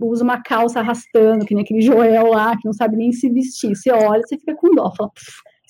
[0.00, 3.76] usa uma calça arrastando, que nem aquele Joel lá, que não sabe nem se vestir.
[3.76, 5.10] Você olha, você fica com dó, fala,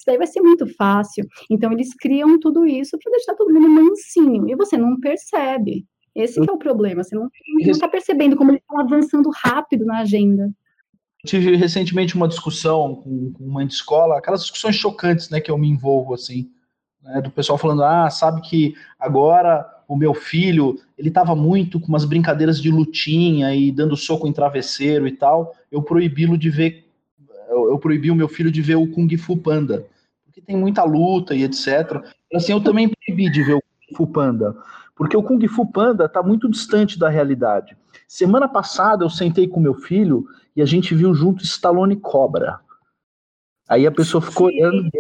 [0.03, 1.25] isso daí vai ser muito fácil.
[1.49, 5.87] Então, eles criam tudo isso para deixar todo mundo mansinho, e você não percebe.
[6.15, 7.31] Esse é o problema, você não
[7.61, 10.51] está percebendo como eles estão avançando rápido na agenda.
[11.25, 15.69] tive recentemente uma discussão com, com uma escola, aquelas discussões chocantes, né, que eu me
[15.69, 16.51] envolvo, assim,
[17.01, 21.89] né, do pessoal falando, ah, sabe que agora o meu filho, ele estava muito com
[21.89, 26.87] umas brincadeiras de lutinha e dando soco em travesseiro e tal, eu proibi-lo de ver,
[27.49, 29.87] eu, eu proibi o meu filho de ver o Kung Fu Panda
[30.33, 32.03] porque tem muita luta e etc.
[32.35, 34.57] Assim, eu também proibi de ver o Kung Fu Panda,
[34.97, 37.77] porque o Kung Fu Panda está muito distante da realidade.
[38.09, 40.25] Semana passada eu sentei com meu filho
[40.57, 42.61] e a gente viu junto Stallone Cobra.
[43.69, 44.57] Aí a pessoa ficou Sim.
[44.57, 44.91] olhando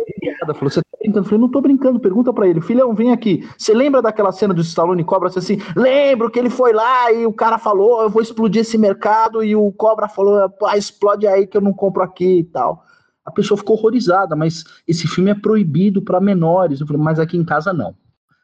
[0.55, 1.19] falou, você tá brincando?
[1.21, 4.53] Eu falei, não tô brincando, pergunta para ele, filhão, vem aqui, você lembra daquela cena
[4.53, 5.31] do Stallone Cobra?
[5.31, 8.77] Você assim, lembro que ele foi lá e o cara falou, eu vou explodir esse
[8.77, 12.85] mercado, e o Cobra falou, ah, explode aí que eu não compro aqui e tal
[13.25, 16.81] a pessoa ficou horrorizada, mas esse filme é proibido para menores.
[16.81, 17.95] Eu falei, mas aqui em casa não.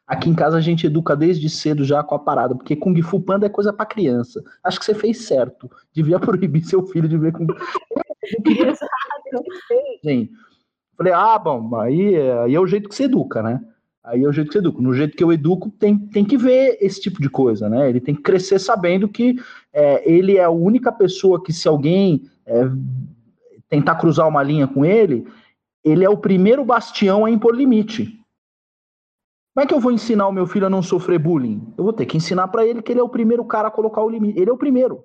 [0.07, 3.19] Aqui em casa a gente educa desde cedo já com a parada, porque Kung Fu
[3.19, 4.43] Panda é coisa para criança.
[4.63, 5.69] Acho que você fez certo.
[5.93, 7.55] Devia proibir seu filho de ver Kung Fu
[10.99, 13.61] falei, ah, bom, aí, aí é o jeito que você educa, né?
[14.03, 14.81] Aí é o jeito que você educa.
[14.81, 17.89] No jeito que eu educo, tem, tem que ver esse tipo de coisa, né?
[17.89, 19.39] Ele tem que crescer sabendo que
[19.71, 22.63] é, ele é a única pessoa que, se alguém é,
[23.69, 25.27] tentar cruzar uma linha com ele,
[25.83, 28.05] ele é o primeiro bastião a impor limite.
[29.53, 31.73] Como é que eu vou ensinar o meu filho a não sofrer bullying?
[31.77, 34.01] Eu vou ter que ensinar para ele que ele é o primeiro cara a colocar
[34.01, 34.39] o limite.
[34.39, 35.03] Ele é o primeiro.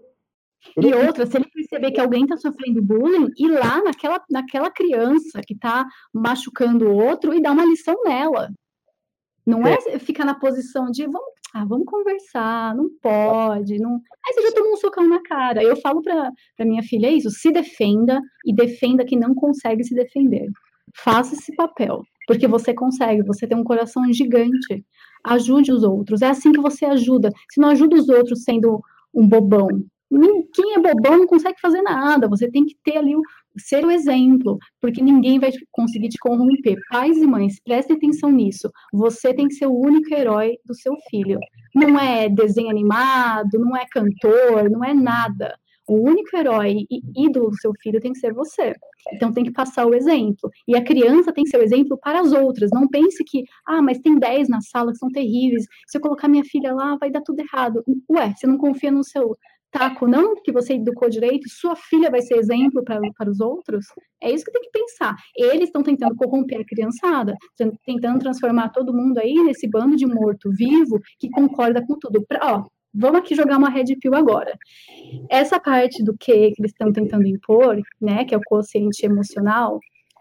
[0.76, 5.40] E outra, se ele perceber que alguém está sofrendo bullying, ir lá naquela, naquela criança
[5.46, 8.50] que está machucando o outro e dar uma lição nela.
[9.46, 13.92] Não é, é ficar na posição de vamos, ah, vamos conversar, não pode, não.
[14.26, 15.62] Aí você já tomou um socão na cara.
[15.62, 16.32] Eu falo para
[16.64, 20.50] minha filha isso: se defenda e defenda quem não consegue se defender.
[20.96, 24.84] Faça esse papel, porque você consegue, você tem um coração gigante.
[25.22, 26.22] Ajude os outros.
[26.22, 27.30] É assim que você ajuda.
[27.52, 28.82] Se não ajuda os outros sendo
[29.14, 29.68] um bobão,
[30.52, 32.28] quem é bobão não consegue fazer nada.
[32.28, 33.22] Você tem que ter ali o,
[33.56, 36.76] ser o exemplo, porque ninguém vai conseguir te corromper.
[36.90, 38.70] Pais e mães, prestem atenção nisso.
[38.92, 41.38] Você tem que ser o único herói do seu filho.
[41.74, 45.54] Não é desenho animado, não é cantor, não é nada.
[45.86, 48.74] O único herói e ídolo do seu filho tem que ser você.
[49.12, 50.50] Então tem que passar o exemplo.
[50.66, 52.70] E a criança tem que ser o exemplo para as outras.
[52.72, 55.66] Não pense que, ah, mas tem 10 na sala que são terríveis.
[55.86, 57.84] Se eu colocar minha filha lá, vai dar tudo errado.
[58.10, 59.36] Ué, você não confia no seu
[59.74, 63.86] taco, não que você educou direito, sua filha vai ser exemplo para, os outros?
[64.22, 65.16] É isso que tem que pensar.
[65.36, 67.34] Eles estão tentando corromper a criançada,
[67.84, 72.24] tentando transformar todo mundo aí nesse bando de morto-vivo que concorda com tudo.
[72.24, 72.64] Pra, ó,
[72.94, 74.56] vamos aqui jogar uma red pill agora.
[75.28, 79.80] Essa parte do que, que eles estão tentando impor, né, que é o consciente emocional,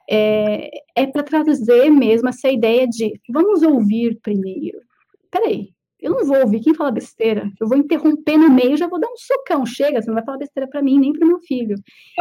[0.10, 4.80] é, é para trazer mesmo essa ideia de vamos ouvir primeiro.
[5.30, 5.70] Peraí,
[6.04, 7.49] eu não vou ouvir quem fala besteira.
[7.60, 9.66] Eu vou interromper no meio, já vou dar um socão.
[9.66, 11.76] Chega, você não vai falar besteira para mim, nem para meu filho.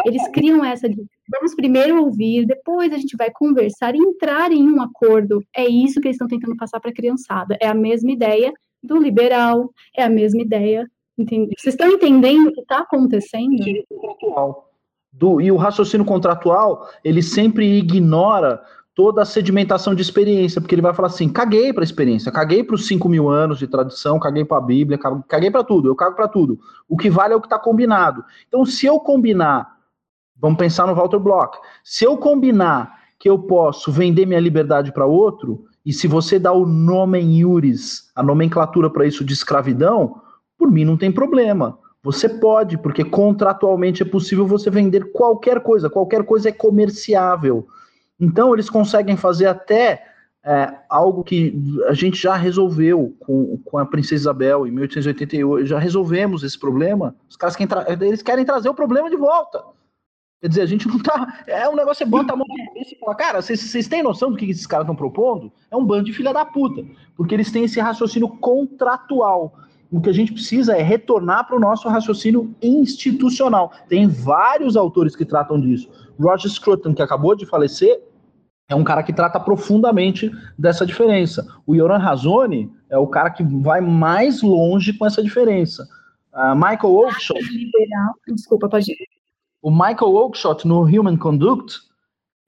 [0.07, 4.63] Eles criam essa de vamos primeiro ouvir, depois a gente vai conversar e entrar em
[4.63, 5.43] um acordo.
[5.55, 7.59] É isso que eles estão tentando passar para a criançada.
[7.61, 10.89] É a mesma ideia do liberal, é a mesma ideia.
[11.19, 11.53] Entende?
[11.59, 13.57] Vocês estão entendendo o que está acontecendo?
[15.13, 18.63] Do, e o raciocínio contratual, ele sempre ignora
[18.95, 22.63] toda a sedimentação de experiência, porque ele vai falar assim: caguei para a experiência, caguei
[22.63, 25.95] para os 5 mil anos de tradição, caguei para a Bíblia, caguei para tudo, eu
[25.95, 26.59] cago para tudo.
[26.89, 28.25] O que vale é o que está combinado.
[28.49, 29.77] Então, se eu combinar,
[30.37, 35.07] vamos pensar no Walter Block, se eu combinar que eu posso vender minha liberdade para
[35.07, 40.21] outro, e se você dá o nome iuris, a nomenclatura para isso de escravidão,
[40.59, 41.79] por mim não tem problema.
[42.05, 47.67] Você pode, porque contratualmente é possível você vender qualquer coisa, qualquer coisa é comerciável.
[48.23, 50.07] Então, eles conseguem fazer até
[50.45, 51.53] é, algo que
[51.89, 57.17] a gente já resolveu com, com a Princesa Isabel em 1888, já resolvemos esse problema.
[57.29, 59.61] Os caras querem eles querem trazer o problema de volta.
[60.41, 61.43] Quer dizer, a gente não tá.
[61.49, 64.31] É um negócio, você bota a mão na cabeça e fala, cara, vocês têm noção
[64.31, 65.53] do que esses caras estão propondo?
[65.69, 66.85] É um bando de filha da puta.
[67.17, 69.53] Porque eles têm esse raciocínio contratual.
[69.91, 73.73] O que a gente precisa é retornar para o nosso raciocínio institucional.
[73.89, 75.91] Tem vários autores que tratam disso.
[76.21, 78.01] Roger Scruton, que acabou de falecer,
[78.73, 81.47] é um cara que trata profundamente dessa diferença.
[81.67, 85.87] O Yoran Razoni é o cara que vai mais longe com essa diferença.
[86.33, 87.41] Uh, Michael Oakeshott.
[88.29, 89.09] Desculpa, pode ir.
[89.61, 91.81] O Michael Oakeshott, no Human Conduct,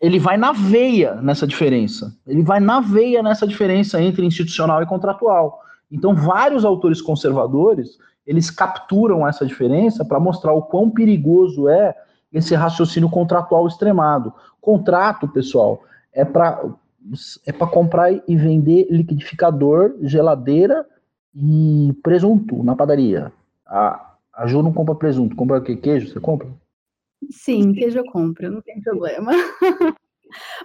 [0.00, 2.16] ele vai na veia nessa diferença.
[2.26, 5.60] Ele vai na veia nessa diferença entre institucional e contratual.
[5.90, 11.94] Então, vários autores conservadores, eles capturam essa diferença para mostrar o quão perigoso é
[12.32, 14.32] esse raciocínio contratual extremado.
[14.60, 15.82] Contrato, pessoal,
[16.14, 16.74] é para
[17.46, 20.86] é para comprar e vender liquidificador, geladeira
[21.34, 23.30] e presunto na padaria.
[23.66, 25.76] A, a Ju não compra presunto, compra o quê?
[25.76, 26.08] Queijo?
[26.08, 26.48] Você compra?
[27.30, 29.32] Sim, queijo eu compro, não tem problema.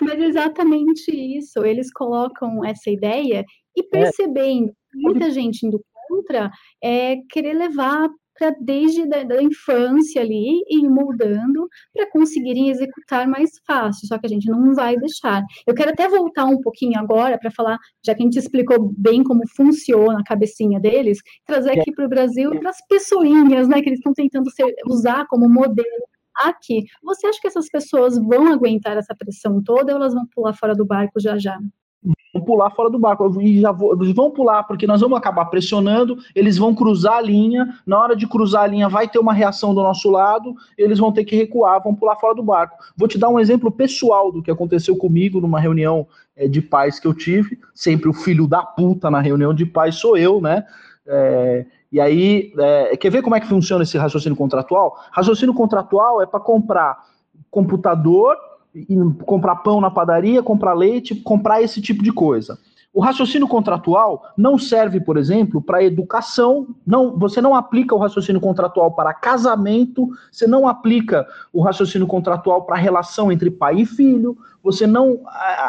[0.01, 3.45] Mas exatamente isso, eles colocam essa ideia
[3.75, 3.83] e é.
[3.83, 4.73] percebendo é.
[4.93, 6.49] muita gente indo contra,
[6.81, 8.09] é querer levar
[8.39, 14.17] para desde da, da, infância ali e ir moldando para conseguirem executar mais fácil, só
[14.17, 15.43] que a gente não vai deixar.
[15.67, 19.23] Eu quero até voltar um pouquinho agora para falar, já que a gente explicou bem
[19.23, 23.89] como funciona a cabecinha deles, trazer aqui para o Brasil para as pessoinhas, né, que
[23.89, 25.87] eles estão tentando ser, usar como modelo
[26.35, 26.85] aqui.
[27.03, 30.73] Você acha que essas pessoas vão aguentar essa pressão toda ou elas vão pular fora
[30.73, 31.59] do barco já já?
[32.33, 33.41] Vão pular fora do barco.
[33.41, 37.21] E já vou, eles vão pular, porque nós vamos acabar pressionando, eles vão cruzar a
[37.21, 40.99] linha, na hora de cruzar a linha vai ter uma reação do nosso lado, eles
[40.99, 42.77] vão ter que recuar, vão pular fora do barco.
[42.95, 46.99] Vou te dar um exemplo pessoal do que aconteceu comigo numa reunião é, de pais
[46.99, 50.65] que eu tive, sempre o filho da puta na reunião de pais sou eu, né?
[51.07, 54.95] É, e aí, é, quer ver como é que funciona esse raciocínio contratual?
[55.11, 57.03] Raciocínio contratual é para comprar
[57.49, 58.37] computador,
[59.25, 62.57] comprar pão na padaria, comprar leite, comprar esse tipo de coisa.
[62.91, 66.67] O raciocínio contratual não serve, por exemplo, para educação.
[66.85, 70.09] Não, você não aplica o raciocínio contratual para casamento.
[70.31, 74.35] Você não aplica o raciocínio contratual para relação entre pai e filho.
[74.63, 75.21] Você não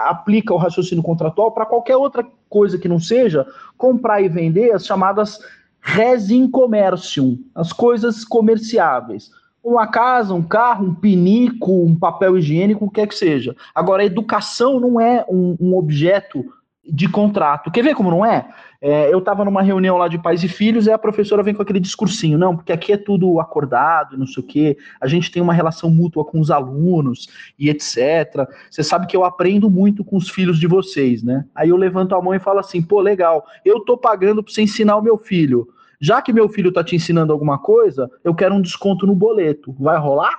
[0.07, 3.47] aplica o raciocínio contratual para qualquer outra coisa que não seja
[3.77, 5.39] comprar e vender as chamadas
[5.81, 9.31] res in commercium, as coisas comerciáveis.
[9.63, 13.55] Uma casa, um carro, um pinico, um papel higiênico, o que quer que seja.
[13.75, 16.45] Agora, a educação não é um, um objeto
[16.85, 17.71] de contrato.
[17.71, 18.49] Quer ver como não é?
[18.81, 21.63] é eu estava numa reunião lá de pais e filhos e a professora vem com
[21.63, 25.43] aquele discursinho, não, porque aqui é tudo acordado, não sei o quê, a gente tem
[25.43, 27.29] uma relação mútua com os alunos
[27.59, 28.49] e etc.
[28.71, 31.45] Você sabe que eu aprendo muito com os filhos de vocês, né?
[31.55, 34.63] Aí eu levanto a mão e falo assim, pô, legal, eu tô pagando para você
[34.63, 35.69] ensinar o meu filho.
[36.01, 39.75] Já que meu filho tá te ensinando alguma coisa, eu quero um desconto no boleto.
[39.79, 40.35] Vai rolar?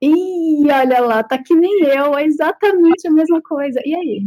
[0.00, 3.78] Ih, olha lá, tá que nem eu, é exatamente a mesma coisa.
[3.84, 4.26] E aí?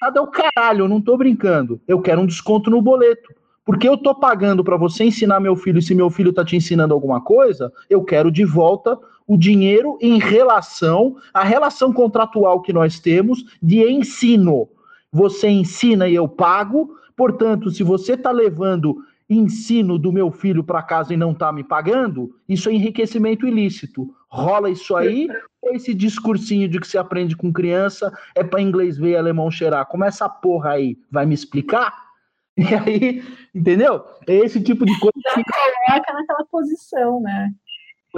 [0.00, 1.80] Nada é o caralho, eu não tô brincando.
[1.86, 3.32] Eu quero um desconto no boleto.
[3.64, 6.56] Porque eu tô pagando para você ensinar meu filho, e se meu filho tá te
[6.56, 12.72] ensinando alguma coisa, eu quero de volta o dinheiro em relação à relação contratual que
[12.72, 14.68] nós temos de ensino.
[15.12, 18.96] Você ensina e eu pago, portanto, se você tá levando
[19.32, 24.14] ensino do meu filho para casa e não tá me pagando, isso é enriquecimento ilícito.
[24.28, 25.28] Rola isso aí,
[25.60, 29.50] ou esse discursinho de que se aprende com criança é para inglês ver e alemão
[29.50, 29.86] cheirar.
[29.86, 32.02] Como essa porra aí vai me explicar?
[32.54, 34.04] E aí, entendeu?
[34.26, 35.14] É esse tipo de coisa.
[35.24, 35.42] Já que...
[35.42, 37.50] coloca naquela posição, né?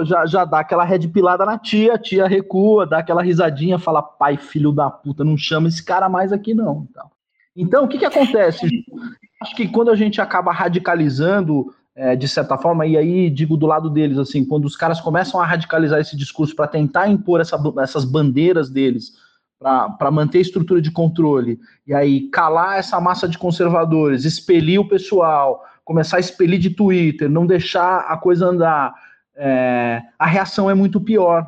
[0.01, 4.03] Já, já dá aquela red pilada na tia, a tia recua, dá aquela risadinha, fala,
[4.03, 6.85] pai, filho da puta, não chama esse cara mais aqui não.
[6.89, 7.11] Então,
[7.55, 8.67] então o que que acontece?
[9.45, 13.67] Acho que quando a gente acaba radicalizando é, de certa forma, e aí digo do
[13.67, 17.55] lado deles, assim, quando os caras começam a radicalizar esse discurso para tentar impor essa,
[17.79, 19.13] essas bandeiras deles,
[19.59, 24.89] para manter a estrutura de controle, e aí calar essa massa de conservadores, expelir o
[24.89, 28.95] pessoal, começar a expelir de Twitter, não deixar a coisa andar,
[29.35, 31.45] é, a reação é muito pior.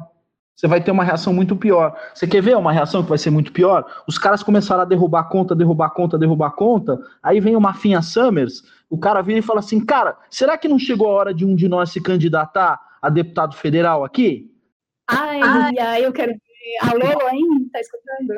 [0.57, 1.95] Você vai ter uma reação muito pior.
[2.15, 3.85] Você quer ver uma reação que vai ser muito pior?
[4.07, 6.99] Os caras começaram a derrubar conta, derrubar conta, derrubar conta.
[7.21, 10.79] Aí vem o Mafinha Summers, o cara vira e fala assim: cara, será que não
[10.79, 14.51] chegou a hora de um de nós se candidatar a deputado federal aqui?
[15.07, 16.89] Ai, ai, ai eu quero ver.
[16.89, 17.69] Alô, hein?
[17.71, 18.33] Tá escutando?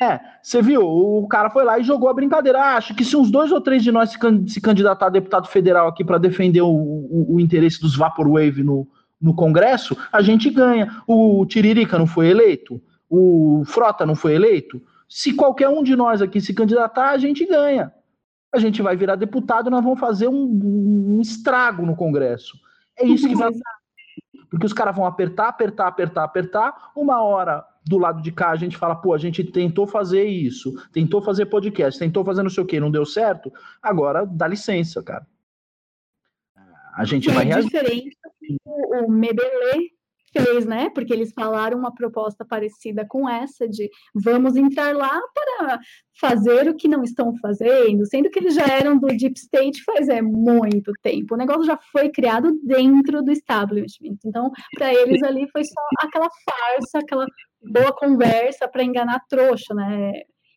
[0.00, 2.60] É, você viu, o cara foi lá e jogou a brincadeira.
[2.60, 5.10] Ah, acho que se uns dois ou três de nós se, can se candidatar a
[5.10, 8.88] deputado federal aqui para defender o, o, o, interesse dos Vaporwave no,
[9.22, 11.02] no Congresso, a gente ganha.
[11.06, 12.82] O Tiririca não foi eleito?
[13.08, 14.82] O Frota não foi eleito?
[15.08, 17.92] Se qualquer um de nós aqui se candidatar, a gente ganha
[18.52, 22.58] a gente vai virar deputado e nós vamos fazer um, um estrago no Congresso.
[22.98, 23.50] É isso que vai.
[24.50, 26.92] Porque os caras vão apertar, apertar, apertar, apertar.
[26.94, 30.74] Uma hora do lado de cá a gente fala, pô, a gente tentou fazer isso,
[30.92, 33.50] tentou fazer podcast, tentou fazer não sei o que, não deu certo.
[33.82, 35.26] Agora dá licença, cara.
[36.94, 37.70] A gente é vai reagir.
[37.70, 38.18] diferente
[38.64, 39.90] o, Mebelê
[40.32, 40.88] fez, né?
[40.90, 45.78] Porque eles falaram uma proposta parecida com essa de vamos entrar lá para
[46.18, 50.08] fazer o que não estão fazendo, sendo que eles já eram do Deep State faz
[50.08, 51.34] é, muito tempo.
[51.34, 54.16] O negócio já foi criado dentro do establishment.
[54.24, 57.26] Então, para eles ali foi só aquela farsa, aquela
[57.62, 60.12] boa conversa para enganar trouxa, né?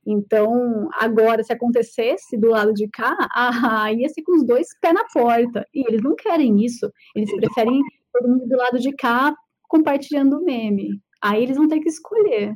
[0.06, 4.94] Então, agora, se acontecesse do lado de cá, ah, ia ser com os dois pés
[4.94, 5.66] na porta.
[5.74, 6.92] E eles não querem isso.
[7.16, 7.82] Eles preferem
[8.14, 9.36] todo mundo do lado de cá
[9.68, 11.02] compartilhando o meme.
[11.22, 12.56] Aí eles vão ter que escolher.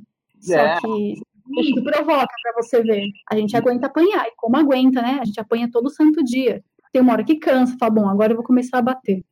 [0.49, 0.75] É.
[0.75, 1.13] Só que
[1.59, 3.07] isso provoca para você ver.
[3.31, 4.27] A gente aguenta apanhar.
[4.27, 5.17] E como aguenta, né?
[5.19, 6.63] A gente apanha todo santo dia.
[6.91, 9.23] Tem uma hora que cansa, fala, bom, agora eu vou começar a bater.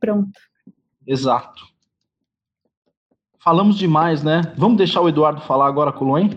[0.00, 0.38] Pronto.
[1.06, 1.62] Exato.
[3.38, 4.42] Falamos demais, né?
[4.56, 6.30] Vamos deixar o Eduardo falar agora com o Luan?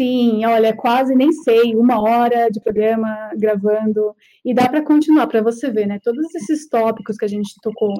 [0.00, 5.42] Sim, olha, quase nem sei, uma hora de programa gravando, e dá para continuar, para
[5.42, 6.00] você ver, né?
[6.02, 7.92] Todos esses tópicos que a gente tocou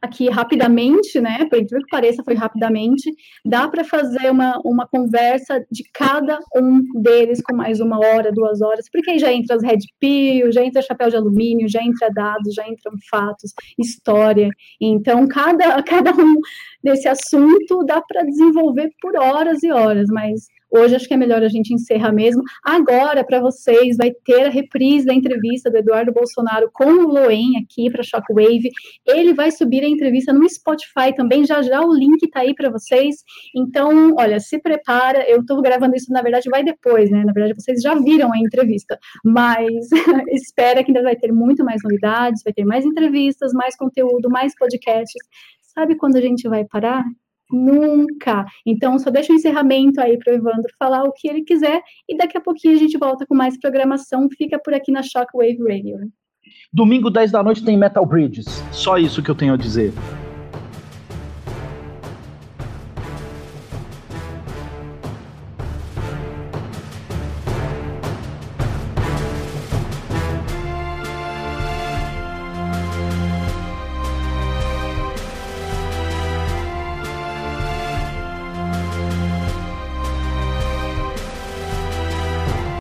[0.00, 1.38] aqui rapidamente, né?
[1.50, 3.10] Por incrível que pareça, foi rapidamente.
[3.44, 8.60] Dá para fazer uma, uma conversa de cada um deles com mais uma hora, duas
[8.62, 12.10] horas, porque aí já entra as red pill, já entra chapéu de alumínio, já entra
[12.14, 14.50] dados, já entram fatos, história.
[14.80, 16.36] Então, cada, cada um
[16.80, 21.42] desse assunto dá para desenvolver por horas e horas, mas Hoje acho que é melhor
[21.42, 22.42] a gente encerrar mesmo.
[22.64, 27.56] Agora, para vocês, vai ter a reprise da entrevista do Eduardo Bolsonaro com o Loen
[27.56, 28.70] aqui para Shockwave.
[29.06, 31.44] Ele vai subir a entrevista no Spotify também.
[31.44, 33.16] Já já o link está aí para vocês.
[33.54, 35.28] Então, olha, se prepara.
[35.28, 37.24] Eu estou gravando isso, na verdade, vai depois, né?
[37.24, 39.88] Na verdade, vocês já viram a entrevista, mas
[40.32, 44.54] espera que ainda vai ter muito mais novidades, vai ter mais entrevistas, mais conteúdo, mais
[44.54, 45.22] podcasts.
[45.62, 47.04] Sabe quando a gente vai parar?
[47.50, 48.44] Nunca.
[48.66, 52.16] Então, só deixa o encerramento aí para o Evandro falar o que ele quiser e
[52.16, 54.28] daqui a pouquinho a gente volta com mais programação.
[54.36, 55.98] Fica por aqui na Shockwave Radio.
[56.72, 58.46] Domingo, 10 da noite, tem Metal Bridges.
[58.72, 59.92] Só isso que eu tenho a dizer.